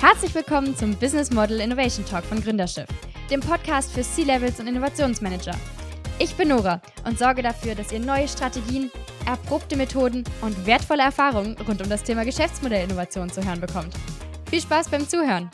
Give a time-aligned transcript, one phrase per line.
[0.00, 2.88] Herzlich willkommen zum Business Model Innovation Talk von Gründerschiff,
[3.30, 5.54] dem Podcast für C-Levels und Innovationsmanager.
[6.18, 8.90] Ich bin Nora und sorge dafür, dass ihr neue Strategien,
[9.26, 13.92] erprobte Methoden und wertvolle Erfahrungen rund um das Thema Geschäftsmodellinnovation zu hören bekommt.
[14.48, 15.50] Viel Spaß beim Zuhören!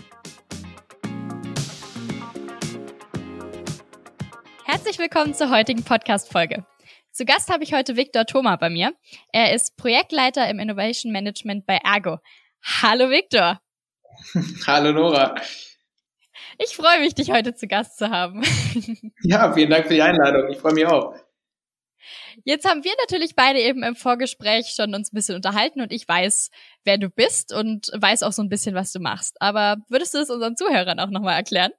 [4.64, 6.64] Herzlich willkommen zur heutigen Podcast-Folge.
[7.10, 8.92] Zu Gast habe ich heute Viktor Thoma bei mir.
[9.32, 12.19] Er ist Projektleiter im Innovation Management bei Ergo.
[12.62, 13.60] Hallo Viktor!
[14.66, 15.34] Hallo Nora.
[16.59, 18.42] Ich freue mich, dich heute zu Gast zu haben.
[19.23, 20.51] Ja, vielen Dank für die Einladung.
[20.51, 21.14] Ich freue mich auch.
[22.45, 26.06] Jetzt haben wir natürlich beide eben im Vorgespräch schon uns ein bisschen unterhalten und ich
[26.06, 26.50] weiß,
[26.84, 29.37] wer du bist und weiß auch so ein bisschen, was du machst.
[29.41, 31.73] Aber würdest du es unseren Zuhörern auch nochmal erklären?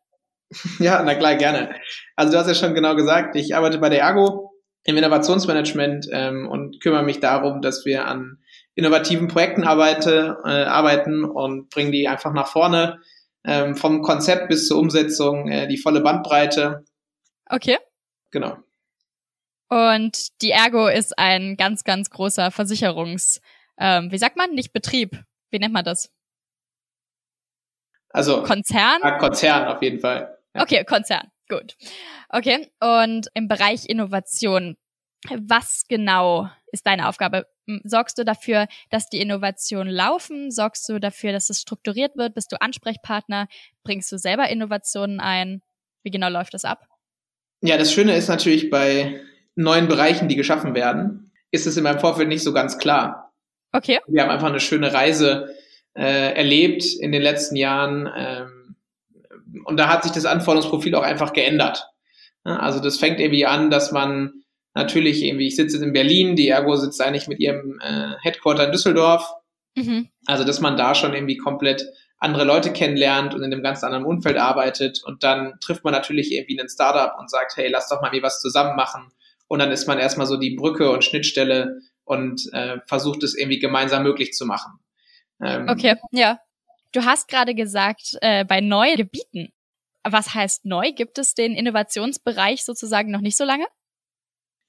[0.79, 1.75] Ja, na klar, gerne.
[2.15, 4.51] Also du hast ja schon genau gesagt, ich arbeite bei der Ergo
[4.83, 8.37] im Innovationsmanagement ähm, und kümmere mich darum, dass wir an
[8.77, 13.01] innovativen Projekten arbeite, äh, arbeiten und bringen die einfach nach vorne.
[13.43, 16.85] Ähm, vom Konzept bis zur Umsetzung äh, die volle Bandbreite.
[17.49, 17.77] Okay.
[18.31, 18.57] Genau.
[19.69, 23.41] Und die Ergo ist ein ganz, ganz großer Versicherungs,
[23.79, 25.23] ähm, wie sagt man, nicht Betrieb.
[25.49, 26.11] Wie nennt man das?
[28.09, 28.99] Also Konzern?
[29.01, 30.37] Ja, Konzern auf jeden Fall.
[30.53, 30.61] Ja.
[30.61, 31.31] Okay, Konzern.
[31.49, 31.75] Gut.
[32.29, 32.71] Okay.
[32.79, 34.77] Und im Bereich Innovation,
[35.29, 37.47] was genau ist deine Aufgabe?
[37.83, 40.51] Sorgst du dafür, dass die Innovationen laufen?
[40.51, 42.33] Sorgst du dafür, dass es strukturiert wird?
[42.33, 43.47] Bist du Ansprechpartner?
[43.83, 45.61] Bringst du selber Innovationen ein?
[46.03, 46.87] Wie genau läuft das ab?
[47.61, 49.21] Ja, das Schöne ist natürlich bei
[49.55, 53.33] neuen Bereichen, die geschaffen werden, ist es in meinem Vorfeld nicht so ganz klar.
[53.71, 53.99] Okay.
[54.07, 55.53] Wir haben einfach eine schöne Reise
[55.95, 58.09] äh, erlebt in den letzten Jahren.
[58.15, 58.75] Ähm,
[59.65, 61.87] und da hat sich das Anforderungsprofil auch einfach geändert.
[62.43, 64.43] Also das fängt irgendwie an, dass man
[64.77, 68.71] natürlich irgendwie, ich sitze in Berlin, die Ergo sitzt eigentlich mit ihrem äh, Headquarter in
[68.71, 69.33] Düsseldorf.
[69.75, 70.09] Mhm.
[70.25, 71.85] Also, dass man da schon irgendwie komplett
[72.19, 76.31] andere Leute kennenlernt und in einem ganz anderen Umfeld arbeitet und dann trifft man natürlich
[76.31, 79.11] irgendwie einen Startup und sagt, hey, lass doch mal wie was zusammen machen.
[79.47, 83.59] Und dann ist man erstmal so die Brücke und Schnittstelle und äh, versucht es irgendwie
[83.59, 84.79] gemeinsam möglich zu machen.
[85.41, 86.39] Ähm, okay, ja.
[86.91, 89.49] Du hast gerade gesagt, äh, bei neuen Gebieten.
[90.03, 90.93] Was heißt neu?
[90.93, 93.65] Gibt es den Innovationsbereich sozusagen noch nicht so lange?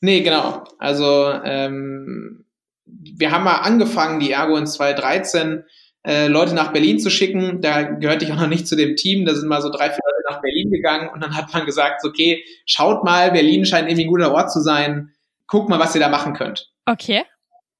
[0.00, 0.64] Nee, genau.
[0.78, 2.44] Also ähm,
[2.84, 5.64] wir haben mal angefangen, die Ergo in 2013
[6.06, 7.60] äh, Leute nach Berlin zu schicken.
[7.60, 9.26] Da gehörte ich auch noch nicht zu dem Team.
[9.26, 12.04] Da sind mal so drei, vier Leute nach Berlin gegangen und dann hat man gesagt,
[12.04, 15.10] okay, schaut mal, Berlin scheint irgendwie ein guter Ort zu sein.
[15.46, 16.70] Guckt mal, was ihr da machen könnt.
[16.86, 17.24] Okay.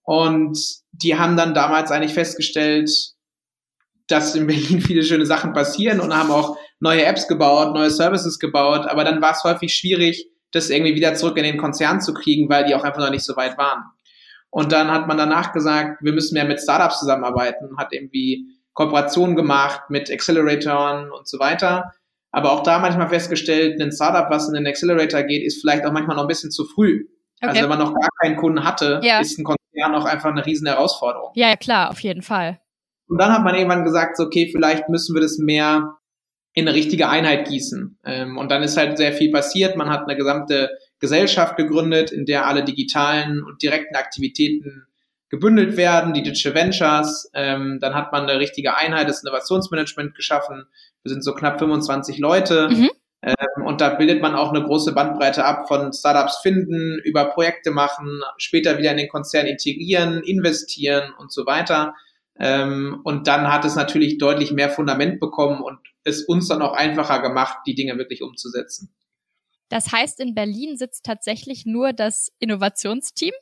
[0.03, 0.59] Und
[0.93, 2.91] die haben dann damals eigentlich festgestellt,
[4.09, 8.39] dass in Berlin viele schöne Sachen passieren und haben auch neue Apps gebaut, neue Services
[8.39, 8.87] gebaut.
[8.87, 12.49] Aber dann war es häufig schwierig, das irgendwie wieder zurück in den Konzern zu kriegen,
[12.49, 13.85] weil die auch einfach noch nicht so weit waren.
[14.51, 19.37] Und dann hat man danach gesagt, wir müssen mehr mit Startups zusammenarbeiten, hat irgendwie Kooperationen
[19.37, 21.93] gemacht mit Acceleratoren und so weiter.
[22.31, 25.93] Aber auch da manchmal festgestellt, ein Startup, was in den Accelerator geht, ist vielleicht auch
[25.93, 27.07] manchmal noch ein bisschen zu früh.
[27.41, 27.59] Also okay.
[27.59, 29.21] Also wenn man noch gar keinen Kunden hatte, ja.
[29.21, 31.33] ist ein Konzern auch einfach eine riesen Herausforderung.
[31.35, 32.61] Ja, klar, auf jeden Fall.
[33.09, 35.98] Und dann hat man irgendwann gesagt, okay, vielleicht müssen wir das mehr
[36.59, 37.99] in eine richtige Einheit gießen.
[38.05, 39.77] Ähm, und dann ist halt sehr viel passiert.
[39.77, 44.87] Man hat eine gesamte Gesellschaft gegründet, in der alle digitalen und direkten Aktivitäten
[45.29, 47.31] gebündelt werden, die Digital Ventures.
[47.35, 50.65] Ähm, dann hat man eine richtige Einheit, das Innovationsmanagement geschaffen.
[51.03, 52.69] Wir sind so knapp 25 Leute.
[52.71, 52.91] Mhm.
[53.23, 57.71] Ähm, und da bildet man auch eine große Bandbreite ab von Startups finden, über Projekte
[57.71, 61.95] machen, später wieder in den Konzern integrieren, investieren und so weiter.
[62.41, 66.73] Ähm, und dann hat es natürlich deutlich mehr Fundament bekommen und es uns dann auch
[66.73, 68.95] einfacher gemacht, die Dinge wirklich umzusetzen.
[69.69, 73.33] Das heißt, in Berlin sitzt tatsächlich nur das Innovationsteam?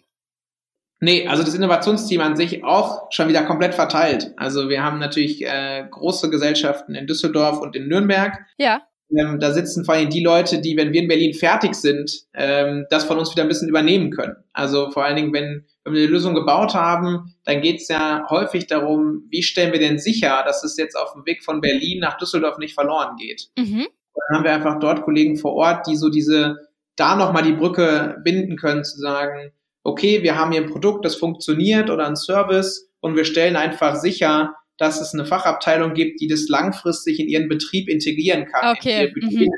[0.98, 4.32] Nee, also das Innovationsteam an sich auch schon wieder komplett verteilt.
[4.36, 8.38] Also wir haben natürlich äh, große Gesellschaften in Düsseldorf und in Nürnberg.
[8.56, 8.82] Ja.
[9.14, 12.86] Ähm, da sitzen vor allem die Leute, die, wenn wir in Berlin fertig sind, ähm,
[12.90, 14.36] das von uns wieder ein bisschen übernehmen können.
[14.52, 18.26] Also vor allen Dingen, wenn, wenn wir eine Lösung gebaut haben, dann geht es ja
[18.28, 22.00] häufig darum, wie stellen wir denn sicher, dass es jetzt auf dem Weg von Berlin
[22.00, 23.50] nach Düsseldorf nicht verloren geht.
[23.56, 23.86] Mhm.
[24.14, 26.56] Dann haben wir einfach dort Kollegen vor Ort, die so diese,
[26.96, 29.52] da nochmal die Brücke binden können, zu sagen,
[29.84, 33.94] okay, wir haben hier ein Produkt, das funktioniert oder ein Service und wir stellen einfach
[33.94, 38.94] sicher, dass es eine Fachabteilung gibt, die das langfristig in ihren Betrieb integrieren kann, okay.
[38.94, 39.56] in ihr Budget mhm.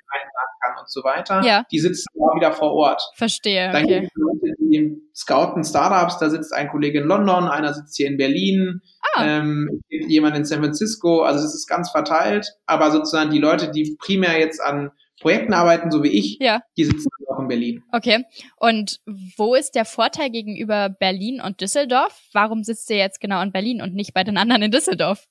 [0.62, 1.42] kann und so weiter.
[1.42, 1.64] Ja.
[1.70, 3.02] Die sitzen da wieder vor Ort.
[3.14, 3.72] Verstehe.
[3.72, 4.00] Dann okay.
[4.00, 8.08] gibt es Leute, die scouten Startups, da sitzt ein Kollege in London, einer sitzt hier
[8.08, 8.80] in Berlin,
[9.14, 9.24] ah.
[9.24, 13.96] ähm, jemand in San Francisco, also es ist ganz verteilt, aber sozusagen die Leute, die
[13.98, 16.60] primär jetzt an Projekten arbeiten, so wie ich, ja.
[16.76, 17.82] die sitzen auch in Berlin.
[17.92, 18.24] Okay.
[18.56, 19.00] Und
[19.36, 22.20] wo ist der Vorteil gegenüber Berlin und Düsseldorf?
[22.32, 25.26] Warum sitzt ihr jetzt genau in Berlin und nicht bei den anderen in Düsseldorf?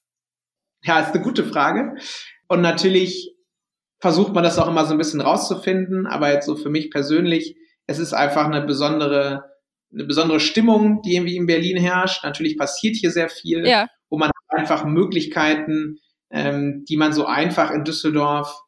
[0.84, 1.95] Ja, ist eine gute Frage.
[2.48, 3.34] Und natürlich
[4.00, 7.56] versucht man das auch immer so ein bisschen rauszufinden, aber jetzt so für mich persönlich,
[7.88, 9.45] es ist einfach eine besondere,
[9.92, 12.24] eine besondere Stimmung, die irgendwie in Berlin herrscht.
[12.24, 13.88] Natürlich passiert hier sehr viel, ja.
[14.10, 16.00] wo man einfach Möglichkeiten,
[16.30, 18.63] ähm, die man so einfach in Düsseldorf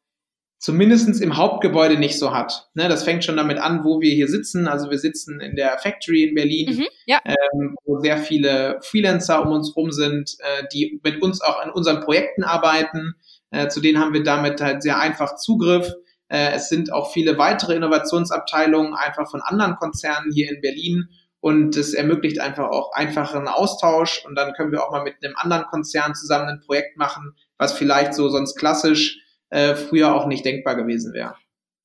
[0.60, 2.70] zumindestens im Hauptgebäude nicht so hat.
[2.74, 4.68] Ne, das fängt schon damit an, wo wir hier sitzen.
[4.68, 7.22] Also wir sitzen in der Factory in Berlin, mhm, ja.
[7.26, 11.72] ähm, wo sehr viele Freelancer um uns rum sind, äh, die mit uns auch an
[11.72, 13.16] unseren Projekten arbeiten.
[13.52, 15.94] Äh, zu denen haben wir damit halt sehr einfach Zugriff.
[16.30, 21.10] Äh, es sind auch viele weitere Innovationsabteilungen einfach von anderen Konzernen hier in Berlin.
[21.42, 24.24] Und es ermöglicht einfach auch einfacheren Austausch.
[24.26, 27.74] Und dann können wir auch mal mit einem anderen Konzern zusammen ein Projekt machen, was
[27.74, 31.36] vielleicht so sonst klassisch äh, früher auch nicht denkbar gewesen wäre.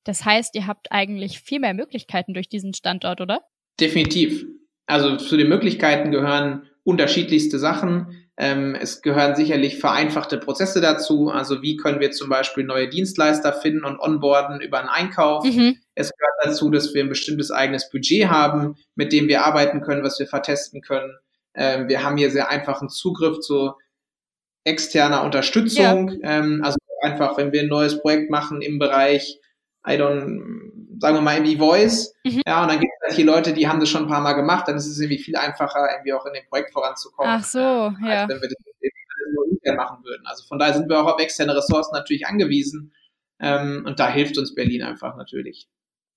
[0.03, 3.41] Das heißt, ihr habt eigentlich viel mehr Möglichkeiten durch diesen Standort, oder?
[3.79, 4.45] Definitiv.
[4.85, 8.24] Also zu den Möglichkeiten gehören unterschiedlichste Sachen.
[8.37, 11.29] Ähm, es gehören sicherlich vereinfachte Prozesse dazu.
[11.29, 15.45] Also wie können wir zum Beispiel neue Dienstleister finden und onboarden über einen Einkauf.
[15.45, 15.77] Mhm.
[15.95, 20.03] Es gehört dazu, dass wir ein bestimmtes eigenes Budget haben, mit dem wir arbeiten können,
[20.03, 21.13] was wir vertesten können.
[21.55, 23.73] Ähm, wir haben hier sehr einfachen Zugriff zu
[24.65, 26.09] externer Unterstützung.
[26.21, 26.39] Ja.
[26.39, 29.39] Ähm, also einfach, wenn wir ein neues Projekt machen im Bereich,
[29.87, 30.41] I don't,
[30.99, 32.41] sagen wir mal irgendwie Voice, mhm.
[32.45, 34.87] ja, und dann hier Leute, die haben das schon ein paar Mal gemacht, dann ist
[34.87, 37.31] es irgendwie viel einfacher, irgendwie auch in dem Projekt voranzukommen.
[37.37, 38.21] Ach so, ja.
[38.23, 38.57] Als wenn wir das
[39.33, 40.25] nur intern machen würden.
[40.25, 42.93] Also von daher sind wir auch auf externe Ressourcen natürlich angewiesen.
[43.39, 45.67] Ähm, und da hilft uns Berlin einfach natürlich.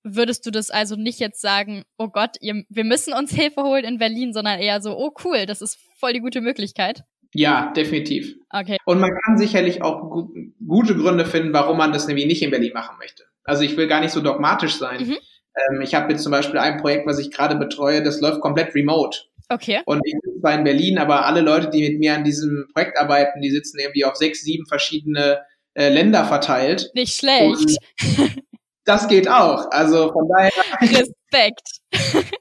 [0.03, 3.83] Würdest du das also nicht jetzt sagen, oh Gott, ihr, wir müssen uns Hilfe holen
[3.83, 7.03] in Berlin, sondern eher so, oh cool, das ist voll die gute Möglichkeit?
[7.33, 8.35] Ja, definitiv.
[8.49, 8.77] Okay.
[8.85, 10.33] Und man kann sicherlich auch gu
[10.65, 13.23] gute Gründe finden, warum man das nämlich nicht in Berlin machen möchte.
[13.43, 15.07] Also ich will gar nicht so dogmatisch sein.
[15.07, 15.17] Mhm.
[15.55, 18.73] Ähm, ich habe jetzt zum Beispiel ein Projekt, was ich gerade betreue, das läuft komplett
[18.75, 19.19] remote.
[19.49, 19.81] Okay.
[19.85, 22.97] Und ich bin zwar in Berlin, aber alle Leute, die mit mir an diesem Projekt
[22.99, 25.41] arbeiten, die sitzen irgendwie auf sechs, sieben verschiedene
[25.73, 26.91] äh, Länder verteilt.
[26.93, 27.79] Nicht schlecht.
[28.19, 28.37] Und
[28.85, 29.71] das geht auch.
[29.71, 30.51] Also von daher.
[30.81, 31.79] Respekt.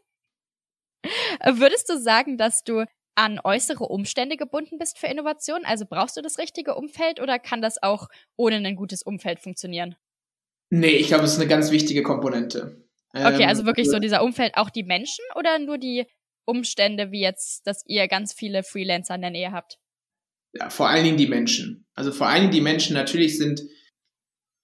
[1.44, 2.84] Würdest du sagen, dass du
[3.14, 5.64] an äußere Umstände gebunden bist für Innovation?
[5.64, 9.96] Also brauchst du das richtige Umfeld oder kann das auch ohne ein gutes Umfeld funktionieren?
[10.70, 12.87] Nee, ich glaube, es ist eine ganz wichtige Komponente.
[13.26, 16.06] Okay, also ähm, wirklich so dieser Umfeld, auch die Menschen oder nur die
[16.44, 19.78] Umstände, wie jetzt, dass ihr ganz viele Freelancer in der Nähe habt?
[20.54, 21.86] Ja, vor allen Dingen die Menschen.
[21.94, 23.62] Also vor allen Dingen die Menschen natürlich sind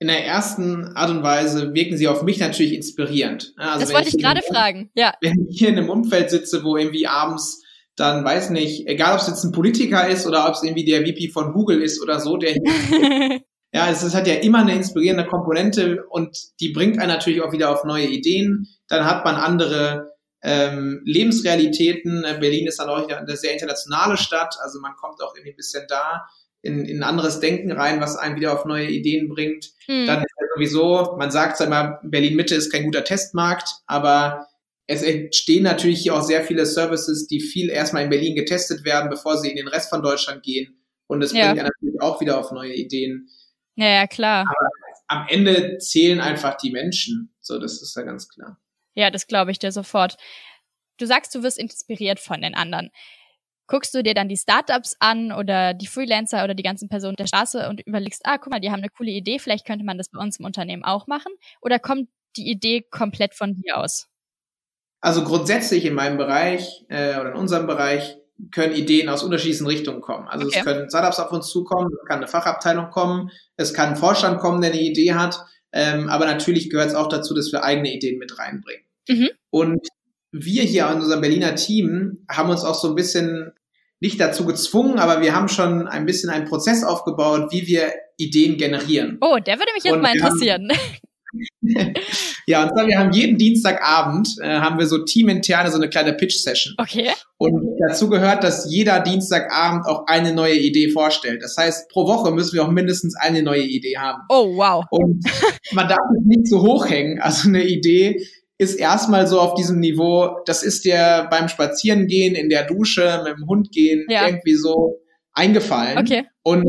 [0.01, 3.55] in der ersten Art und Weise wirken sie auf mich natürlich inspirierend.
[3.57, 5.15] Also das wollte ich, ich gerade fragen, ja.
[5.21, 7.63] Wenn ich hier in einem Umfeld sitze, wo irgendwie abends
[7.97, 11.07] dann weiß nicht, egal ob es jetzt ein Politiker ist oder ob es irgendwie der
[11.07, 12.55] VP von Google ist oder so, der
[13.75, 17.53] ja, es, es hat ja immer eine inspirierende Komponente und die bringt einen natürlich auch
[17.53, 18.69] wieder auf neue Ideen.
[18.87, 20.13] Dann hat man andere
[20.45, 22.23] ähm, Lebensrealitäten.
[22.39, 25.85] Berlin ist dann auch eine sehr internationale Stadt, also man kommt auch irgendwie ein bisschen
[25.89, 26.25] da
[26.63, 29.73] in, in anderes Denken rein, was einen wieder auf neue Ideen bringt.
[29.89, 30.07] Mhm.
[30.07, 34.47] Dann ist ja sowieso, man sagt ja immer, Berlin Mitte ist kein guter Testmarkt, aber
[34.87, 39.11] es entstehen natürlich hier auch sehr viele Services, die viel erstmal in Berlin getestet werden,
[39.11, 40.81] bevor sie in den Rest von Deutschland gehen.
[41.09, 41.47] Und es ja.
[41.47, 43.29] bringt ja natürlich auch wieder auf neue Ideen.
[43.77, 44.45] Ja, ja, klar.
[44.47, 44.69] Aber
[45.09, 47.35] am Ende zählen einfach die Menschen.
[47.41, 48.59] So, das ist ja ganz klar.
[48.95, 50.17] Ja, das glaube ich dir sofort.
[50.99, 52.91] Du sagst, du wirst inspiriert von den anderen.
[53.67, 57.27] Guckst du dir dann die Startups an oder die Freelancer oder die ganzen Personen der
[57.27, 60.11] Straße und überlegst, ah, guck mal, die haben eine coole Idee, vielleicht könnte man das
[60.11, 61.33] bei uns im Unternehmen auch machen?
[61.63, 64.09] Oder kommt die Idee komplett von dir aus?
[65.01, 68.17] Also grundsätzlich in meinem Bereich äh, oder in unserem Bereich
[68.51, 70.29] können Ideen aus unterschiedlichen Richtungen kommen.
[70.29, 70.59] Also okay.
[70.59, 74.41] es können Startups auf uns zukommen, es kann eine Fachabteilung kommen, es kann ein Vorstand
[74.41, 75.39] kommen, der eine Idee hat,
[75.73, 78.85] ähm, aber natürlich gehört es auch dazu, dass wir eigene Ideen mit reinbringen.
[79.09, 79.31] Mhm.
[79.51, 79.89] Und
[80.33, 83.53] wir hier in unserem Berliner Team haben uns auch so ein bisschen
[84.01, 88.59] nicht dazu gezwungen, aber wir haben schon ein bisschen einen Prozess aufgebaut, wie wir Ideen
[88.59, 89.19] generieren.
[89.21, 90.71] Oh, der würde mich jetzt Und mal interessieren.
[92.47, 96.13] ja, und zwar, wir haben jeden Dienstagabend, äh, haben wir so teaminterne, so eine kleine
[96.13, 96.75] Pitch-Session.
[96.79, 97.11] Okay.
[97.39, 101.43] Und dazu gehört, dass jeder Dienstagabend auch eine neue Idee vorstellt.
[101.43, 104.23] Das heißt, pro Woche müssen wir auch mindestens eine neue Idee haben.
[104.29, 104.85] Oh, wow.
[104.91, 105.25] Und
[105.73, 107.21] man darf es nicht zu hoch hängen.
[107.21, 108.25] Also eine Idee
[108.59, 113.37] ist erstmal so auf diesem Niveau, das ist dir beim Spazierengehen, in der Dusche, mit
[113.37, 114.27] dem Hund gehen, ja.
[114.27, 115.01] irgendwie so
[115.33, 115.99] eingefallen.
[115.99, 116.25] Okay.
[116.43, 116.65] Und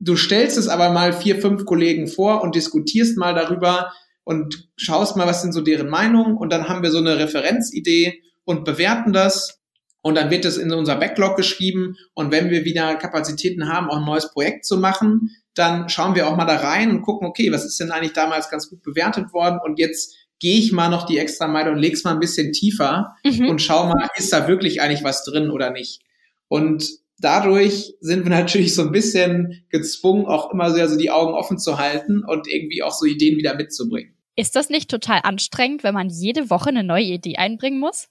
[0.00, 3.92] Du stellst es aber mal vier, fünf Kollegen vor und diskutierst mal darüber
[4.24, 8.22] und schaust mal, was sind so deren Meinungen und dann haben wir so eine Referenzidee
[8.44, 9.60] und bewerten das
[10.02, 13.98] und dann wird es in unser Backlog geschrieben und wenn wir wieder Kapazitäten haben, auch
[13.98, 17.50] ein neues Projekt zu machen, dann schauen wir auch mal da rein und gucken, okay,
[17.50, 21.06] was ist denn eigentlich damals ganz gut bewertet worden und jetzt gehe ich mal noch
[21.06, 23.48] die extra Meile und leg's mal ein bisschen tiefer mhm.
[23.48, 26.00] und schau mal, ist da wirklich eigentlich was drin oder nicht.
[26.48, 26.88] Und
[27.18, 31.58] dadurch sind wir natürlich so ein bisschen gezwungen, auch immer sehr so die Augen offen
[31.58, 34.14] zu halten und irgendwie auch so Ideen wieder mitzubringen.
[34.36, 38.08] Ist das nicht total anstrengend, wenn man jede Woche eine neue Idee einbringen muss?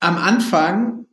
[0.00, 1.06] Am Anfang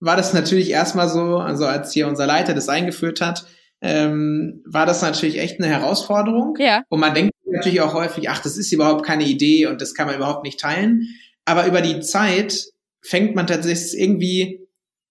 [0.00, 3.46] war das natürlich erstmal so, also als hier unser Leiter das eingeführt hat,
[3.80, 6.54] ähm, war das natürlich echt eine Herausforderung.
[6.58, 6.82] Ja.
[6.88, 10.06] Und man denkt natürlich auch häufig, ach, das ist überhaupt keine Idee und das kann
[10.06, 11.08] man überhaupt nicht teilen.
[11.44, 12.64] Aber über die Zeit
[13.00, 14.67] fängt man tatsächlich irgendwie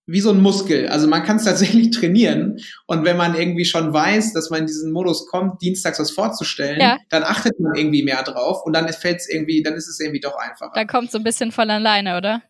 [0.08, 0.88] wie so ein Muskel.
[0.88, 2.58] Also man kann es tatsächlich trainieren.
[2.88, 6.80] Und wenn man irgendwie schon weiß, dass man in diesen Modus kommt, dienstags was vorzustellen,
[6.80, 6.98] ja.
[7.10, 10.22] dann achtet man irgendwie mehr drauf und dann fällt es irgendwie, dann ist es irgendwie
[10.22, 10.72] doch einfacher.
[10.74, 12.42] Da kommt so ein bisschen von alleine, oder?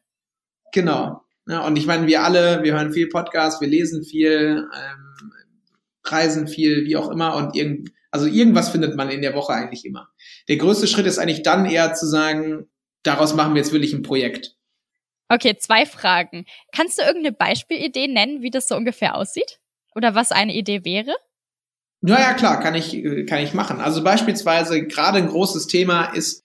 [0.72, 1.22] Genau.
[1.50, 5.32] Ja, und ich meine, wir alle, wir hören viel Podcast, wir lesen viel, ähm,
[6.04, 9.86] reisen viel, wie auch immer, und irgend, also irgendwas findet man in der Woche eigentlich
[9.86, 10.10] immer.
[10.50, 12.68] Der größte Schritt ist eigentlich dann eher zu sagen,
[13.04, 14.57] daraus machen wir jetzt wirklich ein Projekt.
[15.30, 16.46] Okay, zwei Fragen.
[16.72, 19.60] Kannst du irgendeine Beispielidee nennen, wie das so ungefähr aussieht?
[19.96, 21.16] Oder was eine Idee wäre?
[22.02, 22.92] Ja, ja, klar, kann ich,
[23.28, 23.82] kann ich machen.
[23.82, 26.44] Also beispielsweise gerade ein großes Thema ist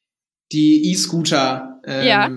[0.50, 2.30] die E-Scooter ähm, ja.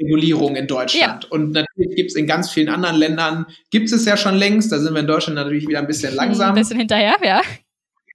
[0.00, 1.24] Regulierung in Deutschland.
[1.24, 1.30] Ja.
[1.30, 4.78] Und natürlich gibt es in ganz vielen anderen Ländern, gibt es ja schon längst, da
[4.78, 6.50] sind wir in Deutschland natürlich wieder ein bisschen langsam.
[6.50, 7.42] Ein bisschen hinterher, ja.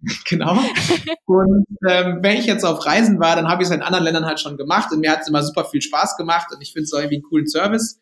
[0.25, 0.60] genau.
[1.25, 4.25] Und ähm, wenn ich jetzt auf Reisen war, dann habe ich es in anderen Ländern
[4.25, 6.83] halt schon gemacht und mir hat es immer super viel Spaß gemacht und ich finde
[6.83, 8.00] es auch irgendwie einen coolen Service.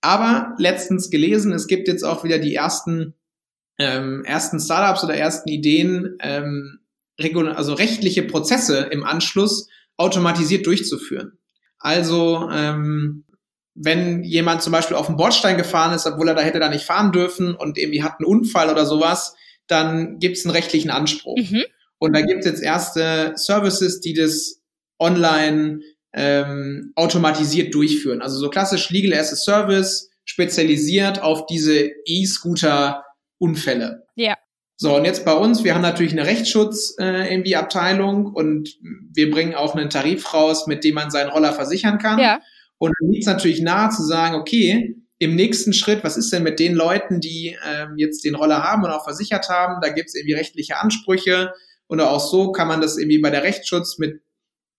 [0.00, 3.14] Aber letztens gelesen, es gibt jetzt auch wieder die ersten,
[3.78, 6.80] ähm, ersten Startups oder ersten Ideen, ähm,
[7.18, 11.38] also rechtliche Prozesse im Anschluss automatisiert durchzuführen.
[11.78, 13.24] Also ähm,
[13.74, 16.84] wenn jemand zum Beispiel auf den Bordstein gefahren ist, obwohl er da hätte da nicht
[16.84, 19.34] fahren dürfen und irgendwie hat einen Unfall oder sowas,
[19.68, 21.36] dann gibt es einen rechtlichen Anspruch.
[21.36, 21.64] Mhm.
[21.98, 24.62] Und da gibt es jetzt erste Services, die das
[24.98, 25.80] online
[26.12, 28.22] ähm, automatisiert durchführen.
[28.22, 34.04] Also so klassisch Legal as a Service, spezialisiert auf diese E-Scooter-Unfälle.
[34.14, 34.36] Ja.
[34.76, 38.76] So, und jetzt bei uns, wir haben natürlich eine Rechtsschutz äh, irgendwie Abteilung und
[39.12, 42.20] wir bringen auch einen Tarif raus, mit dem man seinen Roller versichern kann.
[42.20, 42.40] Ja.
[42.78, 46.44] Und dann liegt es natürlich nahe zu sagen, okay, im nächsten Schritt, was ist denn
[46.44, 49.80] mit den Leuten, die ähm, jetzt den Roller haben und auch versichert haben?
[49.82, 51.52] Da gibt es irgendwie rechtliche Ansprüche
[51.88, 54.20] oder auch so kann man das irgendwie bei der Rechtsschutz mit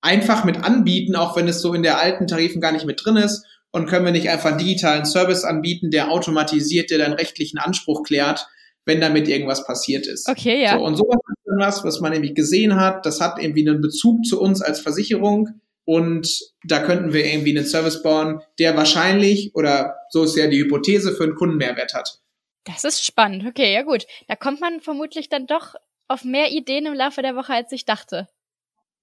[0.01, 3.17] einfach mit anbieten, auch wenn es so in der alten Tarifen gar nicht mit drin
[3.17, 3.45] ist.
[3.71, 8.01] Und können wir nicht einfach einen digitalen Service anbieten, der automatisiert, der dann rechtlichen Anspruch
[8.01, 8.47] klärt,
[8.85, 10.27] wenn damit irgendwas passiert ist.
[10.27, 10.77] Okay, ja.
[10.77, 13.05] So, und sowas ist dann was, was man irgendwie gesehen hat.
[13.05, 15.49] Das hat irgendwie einen Bezug zu uns als Versicherung
[15.89, 20.59] und da könnten wir irgendwie einen Service bauen, der wahrscheinlich, oder so ist ja die
[20.59, 22.19] Hypothese, für einen Kunden Mehrwert hat.
[22.63, 23.43] Das ist spannend.
[23.47, 24.05] Okay, ja gut.
[24.27, 25.73] Da kommt man vermutlich dann doch
[26.07, 28.27] auf mehr Ideen im Laufe der Woche, als ich dachte.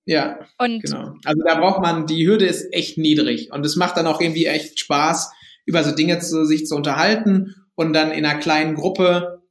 [0.04, 1.14] Ja, und genau.
[1.24, 4.46] Also da braucht man, die Hürde ist echt niedrig und es macht dann auch irgendwie
[4.46, 5.32] echt Spaß,
[5.64, 9.42] über so Dinge zu sich zu unterhalten und dann in einer kleinen Gruppe.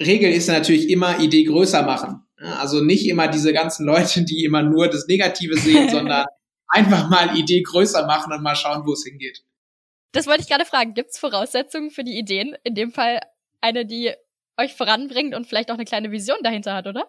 [0.00, 2.24] Regel ist natürlich immer Idee größer machen.
[2.36, 6.26] Also nicht immer diese ganzen Leute, die immer nur das Negative sehen, sondern
[6.72, 9.44] einfach mal Idee größer machen und mal schauen, wo es hingeht.
[10.12, 10.94] Das wollte ich gerade fragen.
[10.94, 12.56] Gibt es Voraussetzungen für die Ideen?
[12.64, 13.20] In dem Fall
[13.60, 14.12] eine, die
[14.58, 17.06] euch voranbringt und vielleicht auch eine kleine Vision dahinter hat, oder?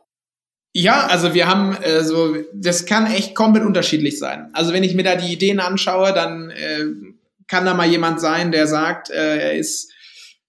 [0.74, 4.50] Ja, also wir haben äh, so, das kann echt komplett unterschiedlich sein.
[4.54, 6.86] Also wenn ich mir da die Ideen anschaue, dann äh,
[7.48, 9.92] kann da mal jemand sein, der sagt, äh, er ist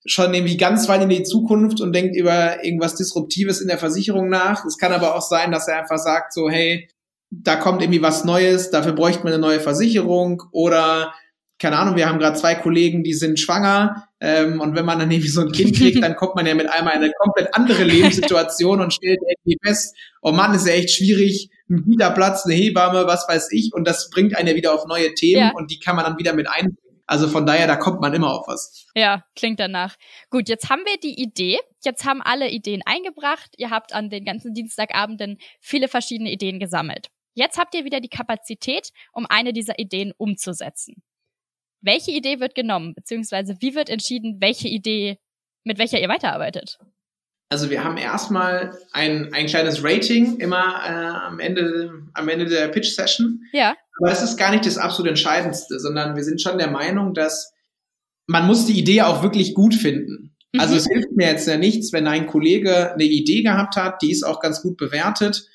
[0.07, 4.29] schon irgendwie ganz weit in die Zukunft und denkt über irgendwas Disruptives in der Versicherung
[4.29, 4.65] nach.
[4.65, 6.89] Es kann aber auch sein, dass er einfach sagt so, hey,
[7.31, 11.15] da kommt irgendwie was Neues, dafür bräuchte man eine neue Versicherung oder
[11.59, 15.11] keine Ahnung, wir haben gerade zwei Kollegen, die sind schwanger ähm, und wenn man dann
[15.11, 17.85] irgendwie so ein Kind kriegt, dann kommt man ja mit einmal in eine komplett andere
[17.85, 23.07] Lebenssituation und stellt irgendwie fest, oh Mann, ist ja echt schwierig, ein Kita-Platz, eine Hebamme,
[23.07, 25.53] was weiß ich und das bringt einen ja wieder auf neue Themen ja.
[25.55, 26.79] und die kann man dann wieder mit einbringen.
[27.07, 28.87] Also von daher, da kommt man immer auf was.
[28.95, 29.97] Ja, klingt danach.
[30.31, 31.59] Gut, jetzt haben wir die Idee.
[31.85, 33.51] Jetzt haben alle Ideen eingebracht.
[33.59, 37.09] Ihr habt an den ganzen Dienstagabenden viele verschiedene Ideen gesammelt.
[37.35, 41.03] Jetzt habt ihr wieder die Kapazität, um eine dieser Ideen umzusetzen.
[41.81, 45.19] Welche Idee wird genommen, beziehungsweise wie wird entschieden, welche Idee,
[45.65, 46.79] mit welcher ihr weiterarbeitet?
[47.51, 52.69] Also wir haben erstmal ein, ein kleines Rating immer äh, am, Ende, am Ende der
[52.69, 53.41] Pitch-Session.
[53.53, 53.77] Ja.
[53.99, 57.53] Aber das ist gar nicht das absolut Entscheidendste, sondern wir sind schon der Meinung, dass
[58.27, 60.35] man muss die Idee auch wirklich gut finden.
[60.53, 60.61] Mhm.
[60.61, 64.11] Also es hilft mir jetzt ja nichts, wenn ein Kollege eine Idee gehabt hat, die
[64.11, 65.47] ist auch ganz gut bewertet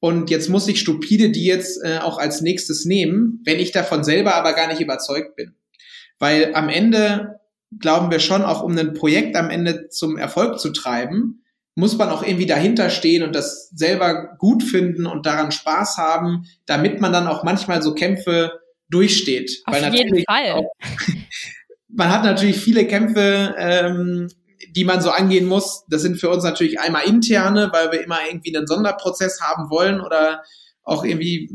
[0.00, 4.04] und jetzt muss ich stupide die jetzt äh, auch als nächstes nehmen, wenn ich davon
[4.04, 5.54] selber aber gar nicht überzeugt bin.
[6.18, 7.40] Weil am Ende
[7.78, 11.42] glauben wir schon, auch um ein Projekt am Ende zum Erfolg zu treiben,
[11.74, 16.46] muss man auch irgendwie dahinter stehen und das selber gut finden und daran Spaß haben,
[16.64, 19.62] damit man dann auch manchmal so Kämpfe durchsteht.
[19.66, 20.52] Auf Weil jeden Fall.
[20.52, 20.72] Auch,
[21.88, 24.28] man hat natürlich viele Kämpfe ähm,
[24.70, 28.18] die man so angehen muss, das sind für uns natürlich einmal interne, weil wir immer
[28.28, 30.42] irgendwie einen Sonderprozess haben wollen oder
[30.82, 31.50] auch irgendwie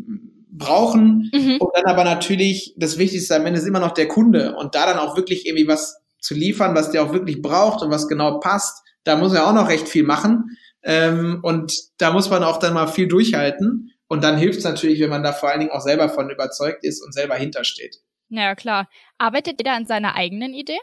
[0.50, 1.30] brauchen.
[1.34, 1.58] Mhm.
[1.60, 4.86] Und dann aber natürlich das Wichtigste am Ende ist immer noch der Kunde und da
[4.86, 8.40] dann auch wirklich irgendwie was zu liefern, was der auch wirklich braucht und was genau
[8.40, 8.84] passt.
[9.04, 10.58] Da muss er auch noch recht viel machen.
[10.84, 13.92] Ähm, und da muss man auch dann mal viel durchhalten.
[14.08, 16.84] Und dann hilft es natürlich, wenn man da vor allen Dingen auch selber von überzeugt
[16.84, 17.98] ist und selber hintersteht.
[18.30, 18.90] Ja, klar.
[19.18, 20.80] Arbeitet jeder an seiner eigenen Idee?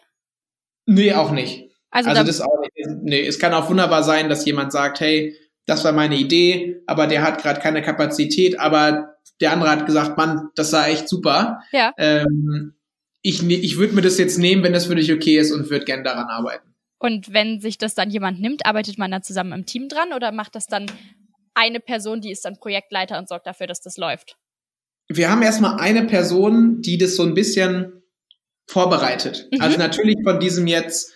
[0.86, 1.67] Nee, auch nicht.
[1.90, 2.88] Also, also das auch nicht.
[3.02, 7.06] Nee, es kann auch wunderbar sein, dass jemand sagt, hey, das war meine Idee, aber
[7.06, 11.60] der hat gerade keine Kapazität, aber der andere hat gesagt, Mann, das war echt super.
[11.72, 11.92] Ja.
[11.98, 12.74] Ähm,
[13.22, 15.70] ich ne, ich würde mir das jetzt nehmen, wenn das für dich okay ist und
[15.70, 16.74] würde gern daran arbeiten.
[16.98, 20.32] Und wenn sich das dann jemand nimmt, arbeitet man da zusammen im Team dran oder
[20.32, 20.90] macht das dann
[21.54, 24.36] eine Person, die ist dann Projektleiter und sorgt dafür, dass das läuft?
[25.08, 28.02] Wir haben erstmal eine Person, die das so ein bisschen
[28.66, 29.48] vorbereitet.
[29.52, 29.60] Mhm.
[29.60, 31.12] Also natürlich von diesem jetzt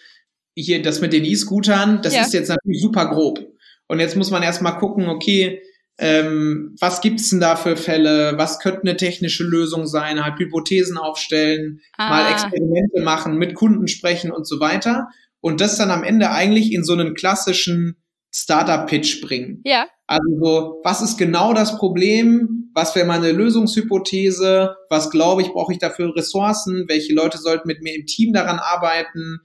[0.55, 2.23] hier das mit den E-Scootern, das ja.
[2.23, 3.47] ist jetzt natürlich super grob.
[3.89, 5.63] Und jetzt muss man erstmal gucken, okay,
[5.99, 8.35] ähm, was gibt's denn da für Fälle?
[8.37, 10.25] Was könnte eine technische Lösung sein?
[10.25, 12.09] Halt Hypothesen aufstellen, ah.
[12.09, 15.09] mal Experimente machen, mit Kunden sprechen und so weiter.
[15.41, 17.97] Und das dann am Ende eigentlich in so einen klassischen
[18.35, 19.61] Startup-Pitch bringen.
[19.65, 19.87] Ja.
[20.07, 22.71] Also so, was ist genau das Problem?
[22.75, 24.75] Was wäre meine Lösungshypothese?
[24.89, 26.87] Was glaube ich, brauche ich dafür Ressourcen?
[26.89, 29.41] Welche Leute sollten mit mir im Team daran arbeiten?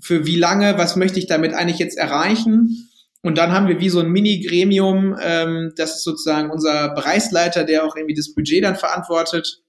[0.00, 0.78] Für wie lange?
[0.78, 2.88] Was möchte ich damit eigentlich jetzt erreichen?
[3.22, 7.84] Und dann haben wir wie so ein Mini-Gremium, ähm, das ist sozusagen unser Bereichsleiter, der
[7.84, 9.62] auch irgendwie das Budget dann verantwortet.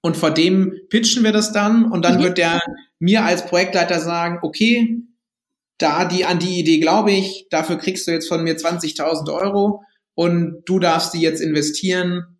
[0.00, 2.22] Und vor dem pitchen wir das dann und dann mhm.
[2.22, 2.60] wird der
[2.98, 5.02] mir als Projektleiter sagen, okay,
[5.76, 9.82] da die an die Idee glaube ich, dafür kriegst du jetzt von mir 20.000 Euro
[10.14, 12.38] und du darfst die jetzt investieren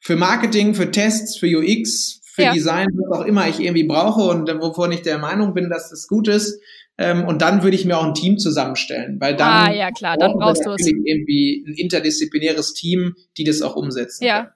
[0.00, 2.52] für Marketing, für Tests, für UX, für ja.
[2.52, 6.08] Design, was auch immer ich irgendwie brauche und wovon ich der Meinung bin, dass das
[6.08, 6.60] gut ist.
[6.98, 10.16] Ähm, und dann würde ich mir auch ein Team zusammenstellen, weil dann, ah, ja, klar,
[10.16, 10.86] dann brauchst du es.
[10.86, 14.24] irgendwie ein interdisziplinäres Team, die das auch umsetzen.
[14.24, 14.44] Ja.
[14.44, 14.52] Kann.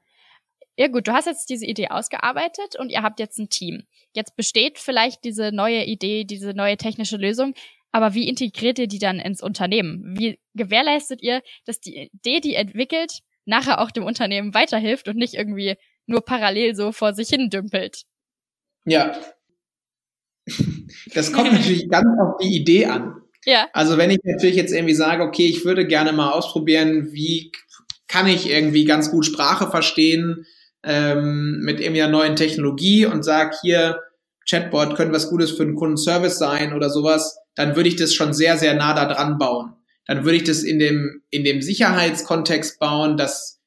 [0.77, 3.85] Ja gut, du hast jetzt diese Idee ausgearbeitet und ihr habt jetzt ein Team.
[4.13, 7.55] Jetzt besteht vielleicht diese neue Idee, diese neue technische Lösung,
[7.93, 10.17] aber wie integriert ihr die dann ins Unternehmen?
[10.19, 15.35] Wie gewährleistet ihr, dass die Idee, die entwickelt, nachher auch dem Unternehmen weiterhilft und nicht
[15.35, 15.77] irgendwie
[16.09, 18.03] nur parallel so vor sich hin dümpelt?
[18.85, 19.13] Ja,
[21.15, 23.23] das kommt natürlich ganz auf die Idee an.
[23.45, 23.69] Ja.
[23.73, 27.53] Also wenn ich natürlich jetzt irgendwie sage, okay, ich würde gerne mal ausprobieren, wie
[28.07, 30.47] kann ich irgendwie ganz gut Sprache verstehen
[30.83, 34.01] ähm, mit irgendwie einer neuen Technologie und sage hier,
[34.49, 38.33] Chatbot könnte was Gutes für einen Kundenservice sein oder sowas, dann würde ich das schon
[38.33, 39.75] sehr, sehr nah da dran bauen.
[40.07, 43.58] Dann würde ich das in dem, in dem Sicherheitskontext bauen, dass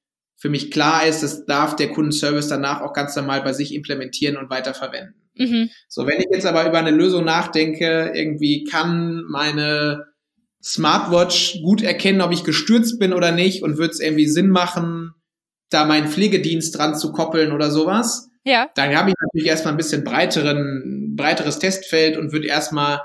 [0.41, 4.37] für mich klar ist, das darf der Kundenservice danach auch ganz normal bei sich implementieren
[4.37, 5.13] und weiterverwenden.
[5.35, 5.69] Mhm.
[5.87, 10.07] So, wenn ich jetzt aber über eine Lösung nachdenke, irgendwie kann meine
[10.63, 15.13] Smartwatch gut erkennen, ob ich gestürzt bin oder nicht und wird es irgendwie Sinn machen,
[15.69, 18.31] da meinen Pflegedienst dran zu koppeln oder sowas.
[18.43, 18.67] Ja.
[18.73, 23.01] Dann habe ich natürlich erstmal ein bisschen breiteren, breiteres Testfeld und würde erstmal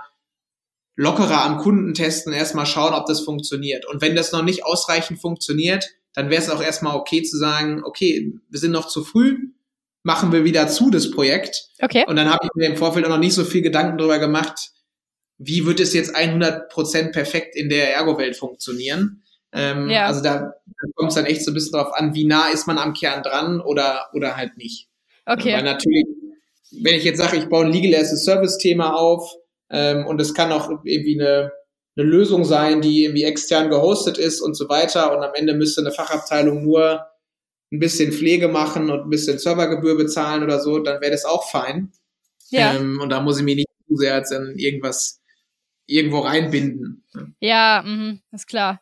[0.95, 3.85] lockerer am Kunden testen, erstmal schauen, ob das funktioniert.
[3.85, 7.83] Und wenn das noch nicht ausreichend funktioniert, dann wäre es auch erstmal okay zu sagen,
[7.85, 9.51] okay, wir sind noch zu früh,
[10.03, 11.69] machen wir wieder zu, das Projekt.
[11.81, 12.05] Okay.
[12.09, 14.71] Und dann habe ich mir im Vorfeld auch noch nicht so viel Gedanken darüber gemacht,
[15.39, 19.23] wie wird es jetzt 100% perfekt in der Ergo-Welt funktionieren.
[19.53, 20.07] Ähm, ja.
[20.07, 20.55] Also da,
[20.95, 23.23] kommt es dann echt so ein bisschen drauf an, wie nah ist man am Kern
[23.23, 24.89] dran oder, oder halt nicht.
[25.27, 25.53] Okay.
[25.53, 26.07] Weil natürlich,
[26.83, 29.31] wenn ich jetzt sage, ich baue ein Legal as a Service-Thema auf
[29.69, 31.53] ähm, und es kann auch irgendwie eine,
[31.97, 35.81] eine Lösung sein, die irgendwie extern gehostet ist und so weiter und am Ende müsste
[35.81, 37.07] eine Fachabteilung nur
[37.73, 41.51] ein bisschen Pflege machen und ein bisschen Servergebühr bezahlen oder so, dann wäre das auch
[41.51, 41.93] fein.
[42.51, 42.75] Ja.
[42.75, 45.21] Ähm, und da muss ich mich nicht zu sehr als in irgendwas
[45.87, 47.05] irgendwo reinbinden.
[47.41, 48.81] Ja, mh, ist klar.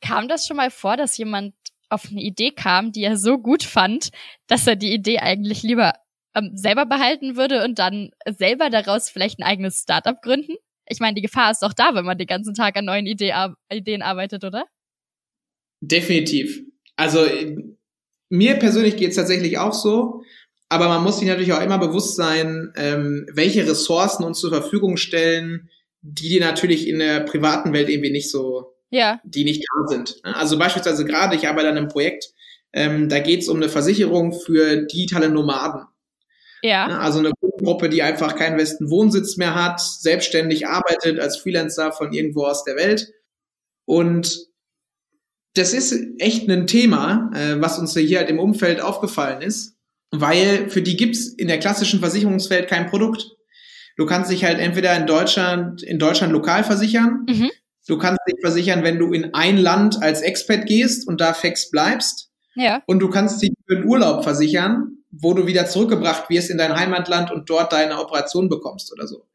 [0.00, 1.54] Kam das schon mal vor, dass jemand
[1.88, 4.10] auf eine Idee kam, die er so gut fand,
[4.46, 5.94] dass er die Idee eigentlich lieber
[6.34, 10.54] ähm, selber behalten würde und dann selber daraus vielleicht ein eigenes Startup gründen?
[10.88, 13.32] Ich meine, die Gefahr ist doch da, wenn man den ganzen Tag an neuen Idee,
[13.70, 14.64] Ideen arbeitet, oder?
[15.80, 16.60] Definitiv.
[16.96, 17.26] Also
[18.30, 20.22] mir persönlich geht es tatsächlich auch so,
[20.68, 24.96] aber man muss sich natürlich auch immer bewusst sein, ähm, welche Ressourcen uns zur Verfügung
[24.96, 25.70] stellen,
[26.02, 29.20] die natürlich in der privaten Welt irgendwie nicht so, ja.
[29.24, 30.20] die nicht da sind.
[30.22, 32.32] Also beispielsweise gerade, ich arbeite an einem Projekt,
[32.72, 35.86] ähm, da geht es um eine Versicherung für digitale Nomaden.
[36.62, 36.86] Ja.
[36.98, 42.12] Also eine Gruppe, die einfach keinen festen Wohnsitz mehr hat, selbstständig arbeitet als Freelancer von
[42.12, 43.12] irgendwo aus der Welt.
[43.84, 44.48] Und
[45.54, 49.76] das ist echt ein Thema, äh, was uns hier halt im Umfeld aufgefallen ist,
[50.10, 53.24] weil für die gibt's in der klassischen Versicherungswelt kein Produkt.
[53.96, 57.26] Du kannst dich halt entweder in Deutschland, in Deutschland lokal versichern.
[57.28, 57.50] Mhm.
[57.88, 61.70] Du kannst dich versichern, wenn du in ein Land als Expat gehst und da fix
[61.70, 62.30] bleibst.
[62.54, 62.82] Ja.
[62.86, 66.76] Und du kannst dich für den Urlaub versichern, wo du wieder zurückgebracht wirst in dein
[66.76, 69.26] Heimatland und dort deine Operation bekommst oder so.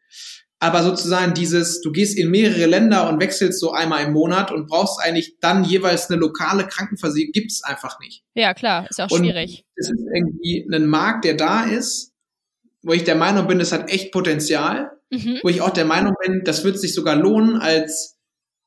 [0.60, 4.68] Aber sozusagen dieses, du gehst in mehrere Länder und wechselst so einmal im Monat und
[4.68, 8.24] brauchst eigentlich dann jeweils eine lokale Krankenversicherung, gibt's einfach nicht.
[8.34, 9.66] Ja, klar, ist auch und schwierig.
[9.76, 12.14] Es ist irgendwie ein Markt, der da ist,
[12.82, 15.40] wo ich der Meinung bin, das hat echt Potenzial, mhm.
[15.44, 18.18] wo ich auch der Meinung bin, das wird sich sogar lohnen, als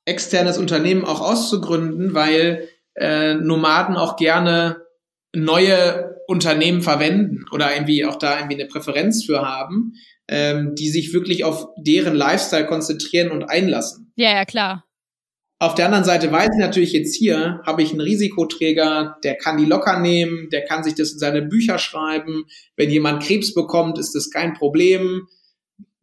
[0.05, 4.83] externes Unternehmen auch auszugründen, weil äh, Nomaden auch gerne
[5.35, 9.95] neue Unternehmen verwenden oder irgendwie auch da irgendwie eine Präferenz für haben,
[10.29, 14.13] ähm, die sich wirklich auf deren Lifestyle konzentrieren und einlassen.
[14.17, 14.85] Ja, ja, klar.
[15.59, 19.57] Auf der anderen Seite weiß ich natürlich jetzt hier, habe ich einen Risikoträger, der kann
[19.57, 22.45] die locker nehmen, der kann sich das in seine Bücher schreiben.
[22.77, 25.29] Wenn jemand Krebs bekommt, ist das kein Problem.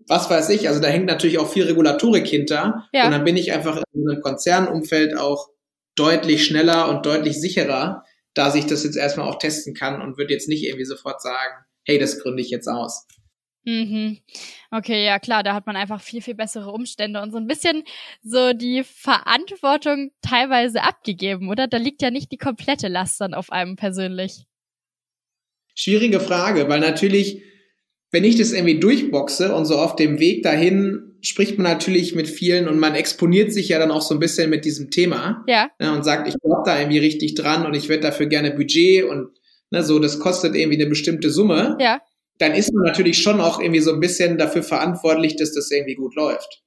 [0.07, 2.87] Was weiß ich, also da hängt natürlich auch viel Regulatorik hinter.
[2.93, 3.05] Ja.
[3.05, 5.49] Und dann bin ich einfach in einem Konzernumfeld auch
[5.95, 10.33] deutlich schneller und deutlich sicherer, da ich das jetzt erstmal auch testen kann und würde
[10.33, 13.05] jetzt nicht irgendwie sofort sagen, hey, das gründe ich jetzt aus.
[13.65, 14.19] Mhm.
[14.71, 17.83] Okay, ja klar, da hat man einfach viel, viel bessere Umstände und so ein bisschen
[18.21, 21.67] so die Verantwortung teilweise abgegeben, oder?
[21.67, 24.45] Da liegt ja nicht die komplette Last dann auf einem persönlich.
[25.75, 27.41] Schwierige Frage, weil natürlich,
[28.13, 32.29] wenn ich das irgendwie durchboxe und so auf dem Weg dahin spricht man natürlich mit
[32.29, 35.43] vielen und man exponiert sich ja dann auch so ein bisschen mit diesem Thema.
[35.47, 35.69] Ja.
[35.79, 39.03] Ne, und sagt, ich glaube da irgendwie richtig dran und ich werde dafür gerne Budget
[39.03, 39.29] und
[39.71, 41.77] ne, so, das kostet irgendwie eine bestimmte Summe.
[41.81, 41.99] Ja
[42.39, 45.95] dann ist man natürlich schon auch irgendwie so ein bisschen dafür verantwortlich, dass das irgendwie
[45.95, 46.63] gut läuft.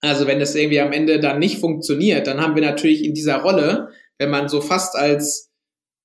[0.00, 3.36] Also wenn das irgendwie am Ende dann nicht funktioniert, dann haben wir natürlich in dieser
[3.38, 5.50] Rolle, wenn man so fast als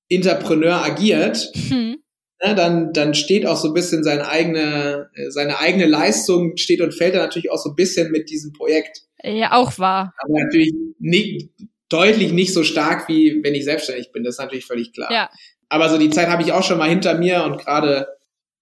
[0.08, 1.96] Entrepreneur agiert, mhm.
[2.44, 6.92] Ne, dann, dann steht auch so ein bisschen seine eigene, seine eigene Leistung steht und
[6.94, 9.02] fällt dann natürlich auch so ein bisschen mit diesem Projekt.
[9.22, 10.12] Ja, auch wahr.
[10.18, 11.50] Aber natürlich nicht,
[11.88, 14.24] deutlich nicht so stark, wie wenn ich selbstständig bin.
[14.24, 15.10] Das ist natürlich völlig klar.
[15.12, 15.30] Ja.
[15.68, 18.06] Aber so die Zeit habe ich auch schon mal hinter mir und gerade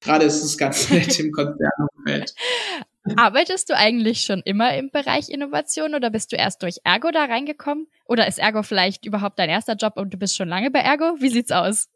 [0.00, 2.34] gerade ist es ganz nett im Konzernumfeld.
[3.16, 7.24] Arbeitest du eigentlich schon immer im Bereich Innovation oder bist du erst durch Ergo da
[7.24, 7.88] reingekommen?
[8.04, 11.16] Oder ist Ergo vielleicht überhaupt dein erster Job und du bist schon lange bei Ergo?
[11.18, 11.88] Wie sieht's aus?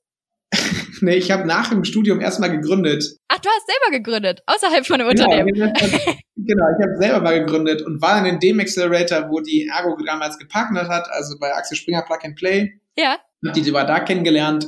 [1.01, 3.05] nee, ich habe nach dem Studium erstmal gegründet.
[3.29, 5.55] Ach, du hast selber gegründet, außerhalb von einem genau, Unternehmen.
[6.37, 9.97] genau, ich habe selber mal gegründet und war dann in dem Accelerator, wo die Ergo
[10.05, 12.81] damals gepartnert hat, also bei Axel Springer Plug and Play.
[12.97, 13.19] Ja.
[13.45, 14.67] Hab die war da kennengelernt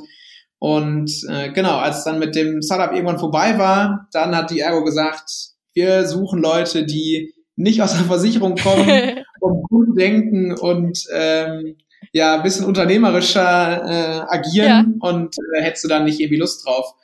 [0.59, 4.85] und äh, genau, als dann mit dem Startup irgendwann vorbei war, dann hat die Ergo
[4.85, 5.31] gesagt,
[5.73, 8.89] wir suchen Leute, die nicht aus der Versicherung kommen,
[9.41, 11.77] um gut denken und ähm,
[12.13, 15.09] ja, ein bisschen unternehmerischer äh, agieren ja.
[15.09, 16.95] und äh, hättest du dann nicht irgendwie Lust drauf.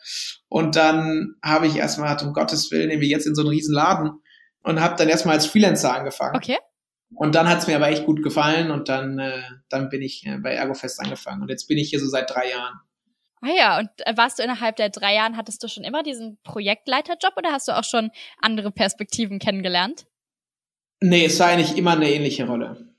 [0.49, 4.21] Und dann habe ich erstmal, um Gottes Willen, irgendwie jetzt in so einen riesen Laden
[4.63, 6.37] und habe dann erstmal als Freelancer angefangen.
[6.37, 6.59] Okay.
[7.15, 10.27] Und dann hat es mir aber echt gut gefallen und dann, äh, dann bin ich
[10.27, 11.43] äh, bei ErgoFest angefangen.
[11.43, 12.81] Und jetzt bin ich hier so seit drei Jahren.
[13.41, 16.39] Ah ja, und äh, warst du innerhalb der drei Jahren, hattest du schon immer diesen
[16.45, 20.07] Projektleiterjob oder hast du auch schon andere Perspektiven kennengelernt?
[21.01, 22.94] Nee, es war eigentlich immer eine ähnliche Rolle.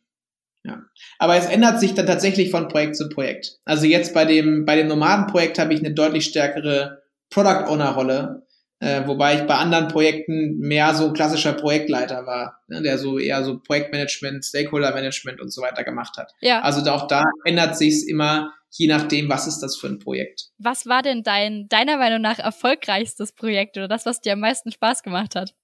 [0.65, 0.81] Ja.
[1.19, 3.59] Aber es ändert sich dann tatsächlich von Projekt zu Projekt.
[3.65, 8.47] Also jetzt bei dem, bei dem Nomadenprojekt habe ich eine deutlich stärkere Product Owner Rolle,
[8.79, 13.43] äh, wobei ich bei anderen Projekten mehr so klassischer Projektleiter war, ne, der so eher
[13.43, 16.31] so Projektmanagement, Stakeholder Management und so weiter gemacht hat.
[16.41, 16.61] Ja.
[16.61, 20.49] Also auch da ändert sich es immer je nachdem, was ist das für ein Projekt.
[20.57, 24.71] Was war denn dein, deiner Meinung nach, erfolgreichstes Projekt oder das, was dir am meisten
[24.71, 25.55] Spaß gemacht hat?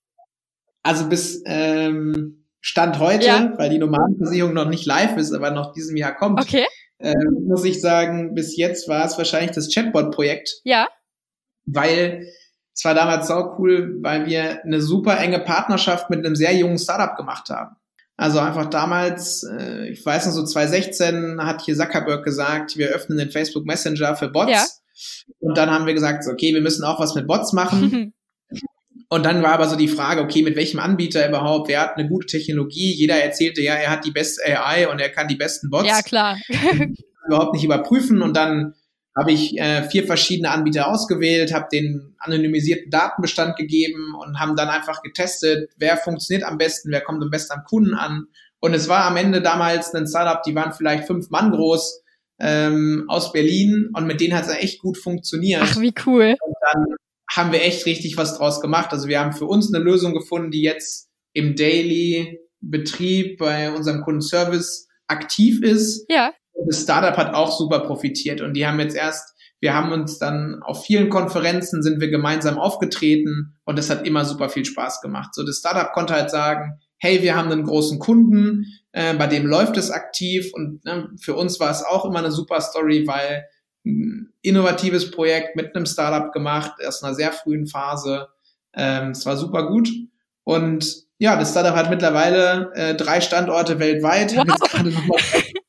[0.83, 3.53] Also bis ähm, Stand heute, ja.
[3.57, 6.65] weil die Nomadenversicherung noch nicht live ist, aber noch diesem Jahr kommt, okay.
[6.99, 10.61] ähm, muss ich sagen, bis jetzt war es wahrscheinlich das Chatbot-Projekt.
[10.63, 10.87] Ja.
[11.65, 12.27] Weil
[12.73, 16.77] es war damals sau cool, weil wir eine super enge Partnerschaft mit einem sehr jungen
[16.77, 17.75] Startup gemacht haben.
[18.15, 23.17] Also einfach damals, äh, ich weiß noch so 2016 hat hier Zuckerberg gesagt, wir öffnen
[23.17, 24.51] den Facebook Messenger für Bots.
[24.51, 24.65] Ja.
[25.39, 28.13] Und dann haben wir gesagt, okay, wir müssen auch was mit Bots machen.
[29.11, 31.67] Und dann war aber so die Frage, okay, mit welchem Anbieter überhaupt?
[31.67, 32.93] Wer hat eine gute Technologie?
[32.93, 35.89] Jeder erzählte, ja, er hat die beste AI und er kann die besten Bots.
[35.89, 36.37] Ja, klar.
[37.27, 38.21] überhaupt nicht überprüfen.
[38.21, 38.73] Und dann
[39.13, 44.69] habe ich äh, vier verschiedene Anbieter ausgewählt, habe den anonymisierten Datenbestand gegeben und haben dann
[44.69, 48.27] einfach getestet, wer funktioniert am besten, wer kommt am besten am Kunden an.
[48.61, 52.01] Und es war am Ende damals ein Startup, die waren vielleicht fünf Mann groß
[52.39, 55.63] ähm, aus Berlin und mit denen hat es echt gut funktioniert.
[55.65, 56.37] Ach, wie cool.
[56.39, 56.85] Und dann
[57.33, 58.91] haben wir echt richtig was draus gemacht.
[58.91, 64.01] Also wir haben für uns eine Lösung gefunden, die jetzt im Daily Betrieb bei unserem
[64.01, 66.05] Kundenservice aktiv ist.
[66.09, 66.33] Ja
[66.67, 70.59] das Startup hat auch super profitiert und die haben jetzt erst Wir haben uns dann
[70.63, 75.35] auf vielen Konferenzen sind wir gemeinsam aufgetreten und das hat immer super viel Spaß gemacht.
[75.35, 79.45] So das Startup konnte halt sagen, hey, wir haben einen großen Kunden, äh, bei dem
[79.45, 83.45] läuft es aktiv und ne, für uns war es auch immer eine super Story, weil
[83.83, 88.27] innovatives Projekt mit einem Startup gemacht, erst in einer sehr frühen Phase.
[88.73, 89.89] Ähm, es war super gut
[90.43, 94.39] und ja, das Startup hat mittlerweile äh, drei Standorte weltweit, wow.
[94.39, 95.19] hat jetzt gerade nochmal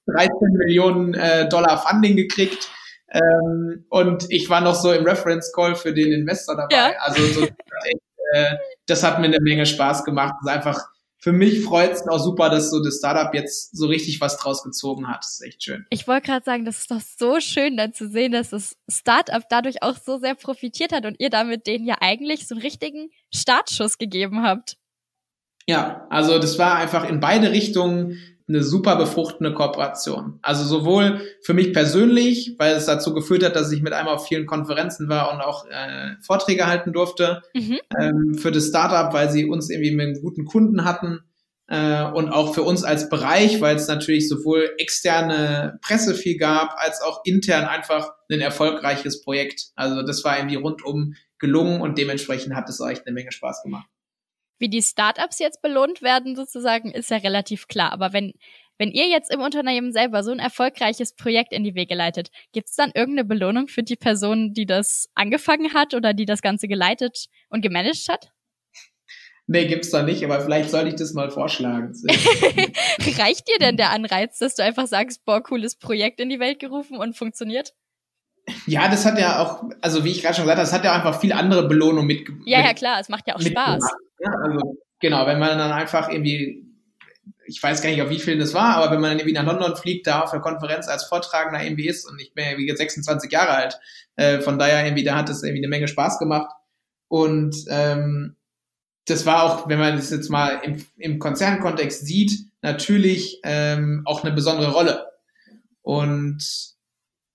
[0.06, 2.70] 13 Millionen äh, Dollar Funding gekriegt.
[3.12, 6.74] Ähm, und ich war noch so im Reference Call für den Investor dabei.
[6.74, 6.92] Ja.
[7.00, 7.42] Also so,
[8.32, 10.34] äh, das hat mir eine Menge Spaß gemacht.
[10.40, 10.80] Das ist einfach
[11.22, 14.64] für mich freut es auch super, dass so das Startup jetzt so richtig was draus
[14.64, 15.18] gezogen hat.
[15.18, 15.86] Das ist echt schön.
[15.88, 19.42] Ich wollte gerade sagen, das ist doch so schön dann zu sehen, dass das Startup
[19.48, 23.10] dadurch auch so sehr profitiert hat und ihr damit denen ja eigentlich so einen richtigen
[23.32, 24.78] Startschuss gegeben habt.
[25.68, 28.18] Ja, also das war einfach in beide Richtungen
[28.52, 30.38] eine super befruchtende Kooperation.
[30.42, 34.26] Also sowohl für mich persönlich, weil es dazu geführt hat, dass ich mit einmal auf
[34.26, 37.42] vielen Konferenzen war und auch äh, Vorträge halten durfte.
[37.54, 37.78] Mhm.
[37.98, 41.20] Ähm, für das Startup, weil sie uns irgendwie mit einem guten Kunden hatten.
[41.68, 46.74] Äh, und auch für uns als Bereich, weil es natürlich sowohl externe Presse viel gab,
[46.76, 49.70] als auch intern einfach ein erfolgreiches Projekt.
[49.74, 53.88] Also das war irgendwie rundum gelungen und dementsprechend hat es euch eine Menge Spaß gemacht
[54.62, 57.92] wie die Startups jetzt belohnt werden, sozusagen, ist ja relativ klar.
[57.92, 58.32] Aber wenn,
[58.78, 62.68] wenn ihr jetzt im Unternehmen selber so ein erfolgreiches Projekt in die Wege leitet, gibt
[62.68, 66.68] es dann irgendeine Belohnung für die Person, die das angefangen hat oder die das Ganze
[66.68, 68.30] geleitet und gemanagt hat?
[69.48, 71.92] Nee, gibt's da nicht, aber vielleicht sollte ich das mal vorschlagen.
[73.18, 76.60] Reicht dir denn der Anreiz, dass du einfach sagst, boah, cooles Projekt in die Welt
[76.60, 77.74] gerufen und funktioniert?
[78.66, 80.92] Ja, das hat ja auch, also wie ich gerade schon gesagt habe, das hat ja
[80.92, 82.28] einfach viel andere Belohnung mit.
[82.44, 83.84] Ja, ja, klar, es macht ja auch Spaß.
[84.22, 86.64] Ja, also, genau, wenn man dann einfach irgendwie,
[87.46, 89.46] ich weiß gar nicht, auf wie viel das war, aber wenn man dann irgendwie nach
[89.46, 92.70] London fliegt, da auf der Konferenz als Vortragender irgendwie ist und ich bin ja wie
[92.70, 93.78] 26 Jahre alt,
[94.16, 96.50] äh, von daher irgendwie, da hat es irgendwie eine Menge Spaß gemacht.
[97.08, 98.36] Und ähm,
[99.06, 102.32] das war auch, wenn man das jetzt mal im, im Konzernkontext sieht,
[102.62, 105.06] natürlich ähm, auch eine besondere Rolle.
[105.82, 106.38] Und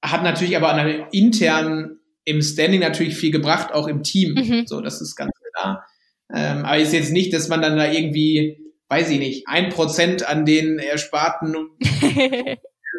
[0.02, 4.34] hat natürlich aber intern im Standing natürlich viel gebracht, auch im Team.
[4.36, 4.68] Mhm.
[4.68, 5.86] So, das ist ganz klar.
[6.34, 10.28] Ähm, aber ist jetzt nicht, dass man dann da irgendwie, weiß ich nicht, ein Prozent
[10.28, 12.58] an den Ersparten, ne,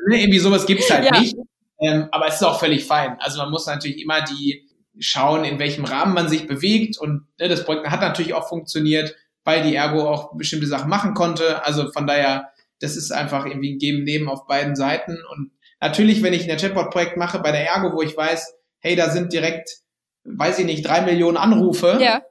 [0.09, 1.21] irgendwie sowas gibt's halt ja.
[1.21, 1.37] nicht.
[1.81, 3.17] Ähm, aber es ist auch völlig fein.
[3.21, 7.49] Also man muss natürlich immer die schauen, in welchem Rahmen man sich bewegt und ne,
[7.49, 9.15] das Projekt hat natürlich auch funktioniert,
[9.45, 11.65] weil die Ergo auch bestimmte Sachen machen konnte.
[11.65, 16.33] Also von daher, das ist einfach irgendwie ein Geben-Nehmen auf beiden Seiten und Natürlich, wenn
[16.33, 19.79] ich ein Chatbot-Projekt mache bei der Ergo, wo ich weiß, hey, da sind direkt,
[20.25, 22.23] weiß ich nicht, drei Millionen Anrufe, ja.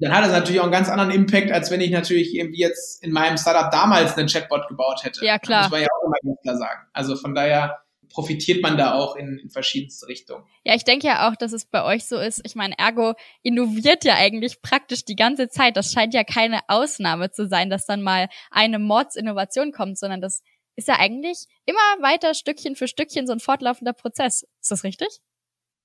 [0.00, 3.02] Dann hat das natürlich auch einen ganz anderen Impact, als wenn ich natürlich irgendwie jetzt
[3.02, 5.24] in meinem Startup damals einen Chatbot gebaut hätte.
[5.24, 5.62] Ja, klar.
[5.62, 6.80] Das muss man ja auch immer ganz klar sagen.
[6.92, 10.44] Also von daher profitiert man da auch in, in verschiedenste Richtungen.
[10.64, 12.40] Ja, ich denke ja auch, dass es bei euch so ist.
[12.44, 15.76] Ich meine, Ergo innoviert ja eigentlich praktisch die ganze Zeit.
[15.76, 20.42] Das scheint ja keine Ausnahme zu sein, dass dann mal eine Mords-Innovation kommt, sondern das
[20.76, 24.46] ist ja eigentlich immer weiter Stückchen für Stückchen so ein fortlaufender Prozess.
[24.60, 25.08] Ist das richtig?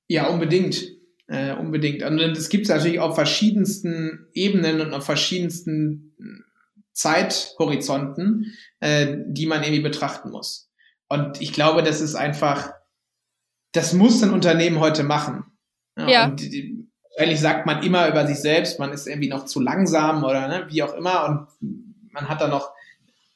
[0.07, 0.83] Ja, unbedingt.
[1.27, 2.03] Äh, unbedingt.
[2.03, 6.13] Und das gibt es natürlich auf verschiedensten Ebenen und auf verschiedensten
[6.93, 10.69] Zeithorizonten, äh, die man irgendwie betrachten muss.
[11.07, 12.71] Und ich glaube, das ist einfach,
[13.71, 15.45] das muss ein Unternehmen heute machen.
[15.97, 16.09] Ja.
[16.09, 16.25] ja.
[16.25, 16.41] Und
[17.11, 20.67] wahrscheinlich sagt man immer über sich selbst, man ist irgendwie noch zu langsam oder ne,
[20.69, 21.25] wie auch immer
[21.59, 22.71] und man hat da noch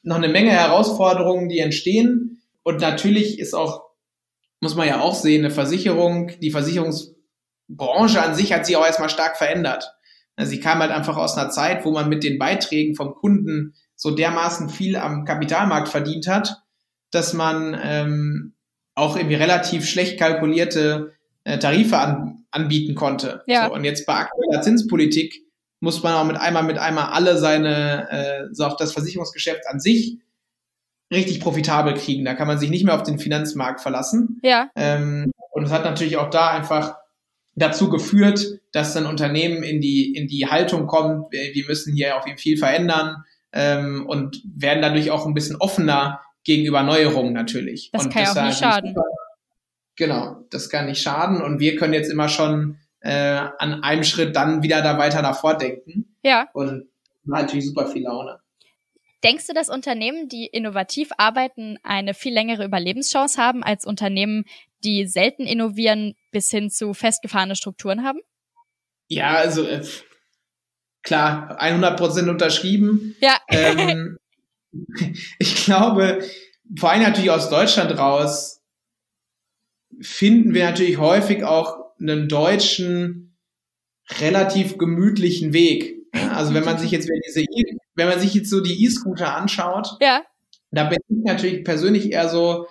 [0.02, 2.42] noch eine Menge Herausforderungen, die entstehen.
[2.62, 3.84] Und natürlich ist auch,
[4.60, 6.50] muss man ja auch sehen, eine Versicherung, die
[7.76, 9.94] Versicherungsbranche an sich hat sich auch erstmal stark verändert.
[10.36, 13.74] Also sie kam halt einfach aus einer Zeit, wo man mit den Beiträgen vom Kunden
[13.96, 16.62] so dermaßen viel am Kapitalmarkt verdient hat,
[17.10, 18.54] dass man ähm,
[18.94, 21.12] auch irgendwie relativ schlecht kalkulierte
[21.44, 23.42] äh, Tarife an, anbieten konnte.
[23.46, 23.66] Ja.
[23.66, 25.42] So, und jetzt bei aktueller Zinspolitik
[25.80, 29.80] muss man auch mit einmal mit einmal alle seine, äh, so auch das Versicherungsgeschäft an
[29.80, 30.18] sich
[31.12, 32.24] richtig profitabel kriegen.
[32.24, 34.40] Da kann man sich nicht mehr auf den Finanzmarkt verlassen.
[34.42, 34.70] Ja.
[34.76, 36.94] Ähm, und es hat natürlich auch da einfach
[37.54, 42.26] dazu geführt, dass ein Unternehmen in die, in die Haltung kommt, wir müssen hier auf
[42.26, 47.90] jeden viel verändern ähm, und werden dadurch auch ein bisschen offener gegenüber Neuerungen natürlich.
[47.92, 48.90] Das und kann ja auch nicht schaden.
[48.94, 49.06] Super,
[49.96, 53.10] genau, das kann nicht schaden und wir können jetzt immer schon äh,
[53.58, 56.14] an einem Schritt dann wieder da weiter davor denken.
[56.22, 56.48] Ja.
[56.52, 56.88] Und
[57.24, 58.40] natürlich super viel Laune.
[59.22, 64.46] Denkst du, dass Unternehmen, die innovativ arbeiten, eine viel längere Überlebenschance haben als Unternehmen,
[64.84, 68.20] die selten innovieren bis hin zu festgefahrene Strukturen haben?
[69.08, 69.84] Ja, also äh,
[71.02, 73.16] klar, 100 Prozent unterschrieben.
[73.20, 73.38] Ja.
[73.48, 74.18] Ähm,
[75.38, 76.24] ich glaube,
[76.78, 78.62] vor allem natürlich aus Deutschland raus,
[80.00, 83.36] finden wir natürlich häufig auch einen deutschen
[84.18, 85.96] relativ gemütlichen Weg.
[86.12, 87.44] Also wenn man sich jetzt diese
[87.94, 90.22] wenn man sich jetzt so die E-Scooter anschaut, ja.
[90.70, 92.66] da bin ich natürlich persönlich eher so,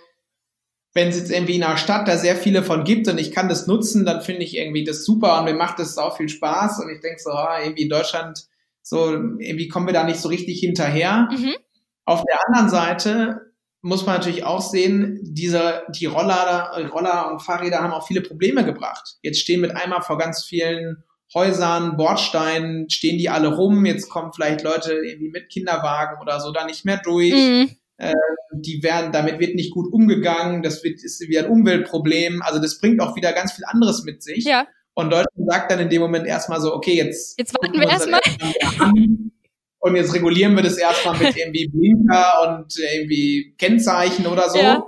[0.94, 3.50] wenn es jetzt irgendwie in einer Stadt da sehr viele von gibt und ich kann
[3.50, 6.80] das nutzen, dann finde ich irgendwie das super und mir macht das auch viel Spaß
[6.80, 8.48] und ich denke so, ah, irgendwie in Deutschland
[8.82, 11.30] so, irgendwie kommen wir da nicht so richtig hinterher.
[11.32, 11.54] Mhm.
[12.06, 13.50] Auf der anderen Seite
[13.82, 18.66] muss man natürlich auch sehen, diese, die Roller, Roller und Fahrräder haben auch viele Probleme
[18.66, 19.18] gebracht.
[19.22, 23.86] Jetzt stehen mit einmal vor ganz vielen Häusern, Bordsteinen, stehen die alle rum.
[23.86, 27.32] Jetzt kommen vielleicht Leute irgendwie mit Kinderwagen oder so da nicht mehr durch.
[27.32, 27.70] Mhm.
[28.00, 28.14] Äh,
[28.54, 30.64] die werden, damit wird nicht gut umgegangen.
[30.64, 32.42] Das wird, ist wieder ein Umweltproblem.
[32.42, 34.46] Also das bringt auch wieder ganz viel anderes mit sich.
[34.46, 34.68] Ja.
[34.94, 37.38] Und Deutschland sagt dann in dem Moment erstmal so, okay, jetzt.
[37.38, 38.22] Jetzt warten wir erstmal.
[38.60, 38.80] Erst
[39.82, 44.60] und jetzt regulieren wir das erstmal mit irgendwie Blinker und irgendwie Kennzeichen oder so.
[44.60, 44.84] Ja.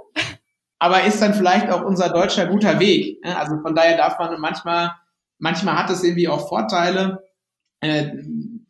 [0.80, 3.20] Aber ist dann vielleicht auch unser deutscher guter Weg.
[3.24, 4.92] Also von daher darf man manchmal,
[5.38, 7.24] manchmal hat es irgendwie auch Vorteile.
[7.82, 8.12] Äh,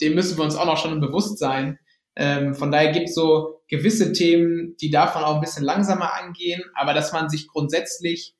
[0.01, 1.79] dem müssen wir uns auch noch schon bewusst sein.
[2.21, 6.61] Ähm, von daher gibt es so gewisse Themen, die man auch ein bisschen langsamer angehen,
[6.75, 8.35] aber dass man sich grundsätzlich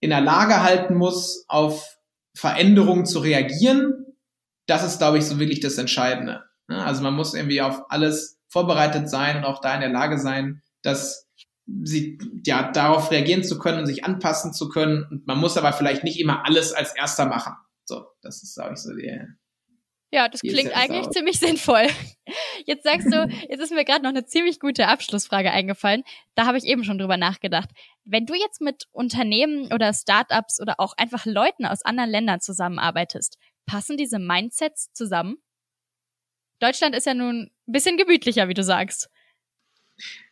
[0.00, 1.98] in der Lage halten muss, auf
[2.36, 4.04] Veränderungen zu reagieren,
[4.66, 6.42] das ist, glaube ich, so wirklich das Entscheidende.
[6.66, 6.84] Ne?
[6.84, 10.62] Also man muss irgendwie auf alles vorbereitet sein und auch da in der Lage sein,
[10.82, 11.28] dass
[11.84, 15.04] sie ja darauf reagieren zu können und sich anpassen zu können.
[15.08, 17.54] Und man muss aber vielleicht nicht immer alles als erster machen.
[17.84, 19.20] So, das ist, glaube ich, so die.
[20.12, 21.12] Ja, das klingt eigentlich aus.
[21.12, 21.86] ziemlich sinnvoll.
[22.66, 26.02] Jetzt sagst du, jetzt ist mir gerade noch eine ziemlich gute Abschlussfrage eingefallen.
[26.34, 27.70] Da habe ich eben schon drüber nachgedacht.
[28.04, 33.38] Wenn du jetzt mit Unternehmen oder Startups oder auch einfach Leuten aus anderen Ländern zusammenarbeitest,
[33.66, 35.36] passen diese Mindsets zusammen?
[36.58, 39.08] Deutschland ist ja nun ein bisschen gemütlicher, wie du sagst.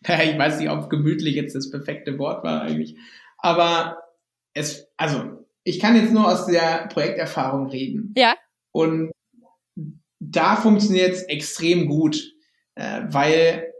[0.00, 2.96] Ich weiß nicht, ob gemütlich jetzt das perfekte Wort war eigentlich.
[3.36, 4.02] Aber
[4.54, 8.14] es, also, ich kann jetzt nur aus der Projekterfahrung reden.
[8.16, 8.34] Ja.
[8.72, 9.12] Und
[10.20, 12.20] da funktioniert es extrem gut,
[12.74, 13.72] äh, weil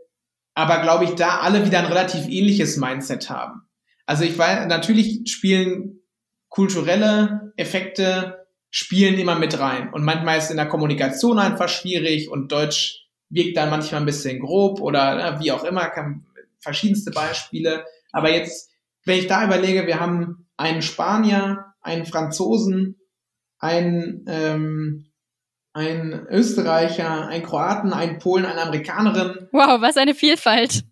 [0.55, 3.62] aber, glaube ich, da alle wieder ein relativ ähnliches Mindset haben.
[4.07, 6.01] Also ich weiß, natürlich spielen
[6.48, 9.92] kulturelle Effekte spielen immer mit rein.
[9.92, 14.40] Und manchmal ist in der Kommunikation einfach schwierig und Deutsch wirkt dann manchmal ein bisschen
[14.40, 16.27] grob oder äh, wie auch immer, kann,
[16.61, 17.85] verschiedenste Beispiele.
[18.12, 18.70] Aber jetzt,
[19.05, 22.96] wenn ich da überlege, wir haben einen Spanier, einen Franzosen,
[23.59, 25.07] einen, ähm,
[25.72, 29.48] einen Österreicher, einen Kroaten, einen Polen, eine Amerikanerin.
[29.52, 30.85] Wow, was eine Vielfalt.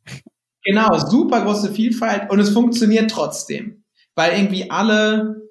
[0.65, 3.85] Genau, super große Vielfalt und es funktioniert trotzdem,
[4.15, 5.47] weil irgendwie alle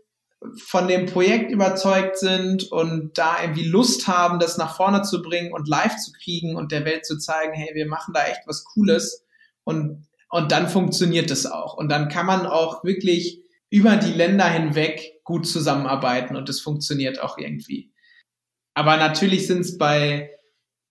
[0.58, 5.54] von dem Projekt überzeugt sind und da irgendwie Lust haben, das nach vorne zu bringen
[5.54, 8.64] und live zu kriegen und der Welt zu zeigen, hey, wir machen da echt was
[8.66, 9.26] Cooles
[9.64, 11.76] und, und dann funktioniert das auch.
[11.78, 17.22] Und dann kann man auch wirklich über die Länder hinweg gut zusammenarbeiten und es funktioniert
[17.22, 17.92] auch irgendwie.
[18.76, 20.30] Aber natürlich sind es bei,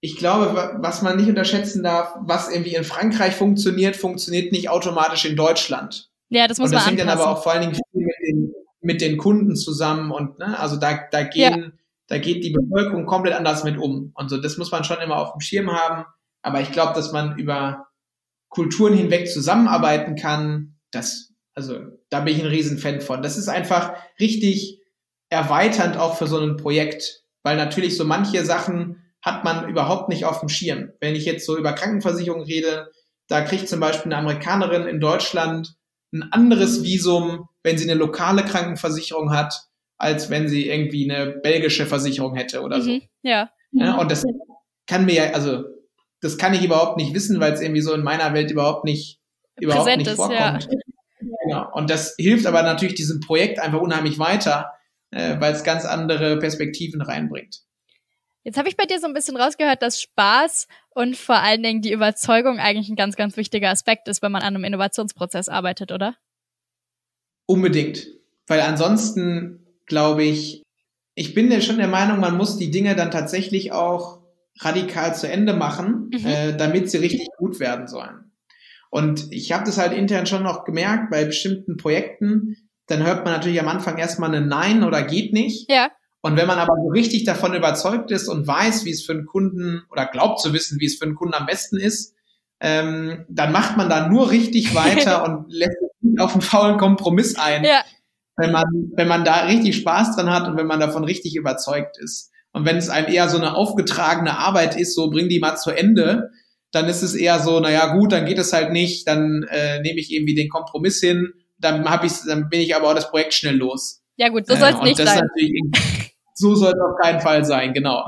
[0.01, 5.25] ich glaube, was man nicht unterschätzen darf, was irgendwie in Frankreich funktioniert, funktioniert nicht automatisch
[5.25, 6.11] in Deutschland.
[6.31, 8.55] Ja, das muss und das man hängt dann aber auch vor allen Dingen mit den
[8.85, 11.71] mit den Kunden zusammen und ne, also da, da gehen, ja.
[12.07, 14.13] da geht die Bevölkerung komplett anders mit um.
[14.15, 16.05] Und so, das muss man schon immer auf dem Schirm haben.
[16.43, 17.89] Aber ich glaube, dass man über
[18.51, 23.23] Kulturen hinweg zusammenarbeiten kann, das, also da bin ich ein Riesenfan von.
[23.23, 24.83] Das ist einfach richtig
[25.31, 30.25] erweiternd auch für so ein Projekt, weil natürlich so manche Sachen hat man überhaupt nicht
[30.25, 30.91] auf dem Schirm.
[31.01, 32.91] Wenn ich jetzt so über Krankenversicherung rede,
[33.29, 35.77] da kriegt zum Beispiel eine Amerikanerin in Deutschland
[36.13, 39.55] ein anderes Visum, wenn sie eine lokale Krankenversicherung hat,
[39.99, 42.91] als wenn sie irgendwie eine belgische Versicherung hätte oder so.
[42.91, 43.51] Mhm, ja.
[43.73, 43.97] ja.
[43.97, 44.25] Und das
[44.87, 45.65] kann mir ja, also
[46.21, 49.21] das kann ich überhaupt nicht wissen, weil es irgendwie so in meiner Welt überhaupt nicht,
[49.59, 50.39] überhaupt Präsent nicht ist, vorkommt.
[50.41, 50.59] Ja.
[51.45, 51.71] Genau.
[51.73, 54.73] Und das hilft aber natürlich diesem Projekt einfach unheimlich weiter,
[55.15, 57.61] äh, weil es ganz andere Perspektiven reinbringt.
[58.43, 61.81] Jetzt habe ich bei dir so ein bisschen rausgehört, dass Spaß und vor allen Dingen
[61.81, 65.93] die Überzeugung eigentlich ein ganz, ganz wichtiger Aspekt ist, wenn man an einem Innovationsprozess arbeitet,
[65.93, 66.17] oder?
[67.47, 68.07] Unbedingt.
[68.47, 70.63] Weil ansonsten glaube ich,
[71.15, 74.21] ich bin ja schon der Meinung, man muss die Dinge dann tatsächlich auch
[74.61, 76.27] radikal zu Ende machen, mhm.
[76.27, 78.33] äh, damit sie richtig gut werden sollen.
[78.91, 82.57] Und ich habe das halt intern schon noch gemerkt bei bestimmten Projekten,
[82.87, 85.71] dann hört man natürlich am Anfang erstmal ein Nein oder geht nicht.
[85.71, 85.91] Ja.
[86.21, 89.27] Und wenn man aber so richtig davon überzeugt ist und weiß, wie es für einen
[89.27, 92.15] Kunden oder glaubt zu wissen, wie es für einen Kunden am besten ist,
[92.61, 97.37] ähm, dann macht man da nur richtig weiter und lässt sich auf einen faulen Kompromiss
[97.37, 97.65] ein.
[97.65, 97.85] Ja.
[98.37, 98.65] Wenn man,
[98.97, 102.33] wenn man da richtig Spaß dran hat und wenn man davon richtig überzeugt ist.
[102.53, 105.71] Und wenn es einem eher so eine aufgetragene Arbeit ist, so bring die mal zu
[105.71, 106.31] Ende,
[106.73, 110.01] dann ist es eher so, naja gut, dann geht es halt nicht, dann äh, nehme
[110.01, 113.35] ich irgendwie den Kompromiss hin dann hab ich, dann bin ich aber auch das Projekt
[113.35, 114.03] schnell los.
[114.17, 115.29] Ja gut, so soll es äh, nicht sein.
[116.35, 118.05] so soll es auf keinen Fall sein, genau.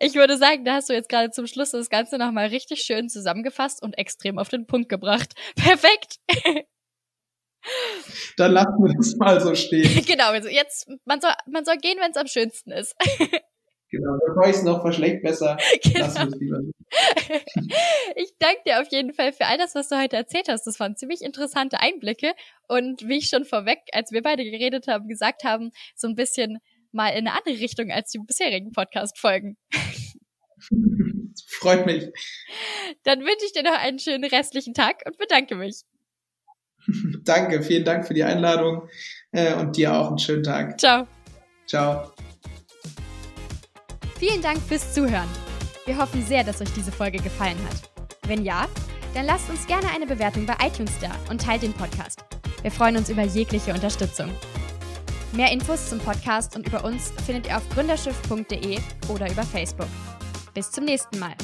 [0.00, 3.08] Ich würde sagen, da hast du jetzt gerade zum Schluss das Ganze nochmal richtig schön
[3.08, 5.34] zusammengefasst und extrem auf den Punkt gebracht.
[5.56, 6.18] Perfekt.
[8.36, 10.04] Dann lassen wir das mal so stehen.
[10.06, 12.94] genau, also jetzt, man soll, man soll gehen, wenn es am schönsten ist.
[13.96, 15.98] Genau, bevor ich es noch verschleckt besser, genau.
[16.00, 16.60] lassen wir es lieber.
[18.16, 20.66] ich danke dir auf jeden Fall für all das, was du heute erzählt hast.
[20.66, 22.32] Das waren ziemlich interessante Einblicke.
[22.68, 26.58] Und wie ich schon vorweg, als wir beide geredet haben, gesagt haben, so ein bisschen
[26.92, 29.56] mal in eine andere Richtung als die bisherigen Podcast-Folgen.
[31.48, 32.10] Freut mich.
[33.02, 35.82] Dann wünsche ich dir noch einen schönen restlichen Tag und bedanke mich.
[37.24, 38.88] Danke, vielen Dank für die Einladung
[39.32, 40.78] äh, und dir auch einen schönen Tag.
[40.78, 41.06] Ciao.
[41.66, 42.12] Ciao.
[44.26, 45.28] Vielen Dank fürs Zuhören.
[45.84, 47.90] Wir hoffen sehr, dass euch diese Folge gefallen hat.
[48.26, 48.66] Wenn ja,
[49.12, 52.24] dann lasst uns gerne eine Bewertung bei iTunes da und teilt den Podcast.
[52.62, 54.30] Wir freuen uns über jegliche Unterstützung.
[55.32, 59.88] Mehr Infos zum Podcast und über uns findet ihr auf gründerschiff.de oder über Facebook.
[60.54, 61.34] Bis zum nächsten Mal.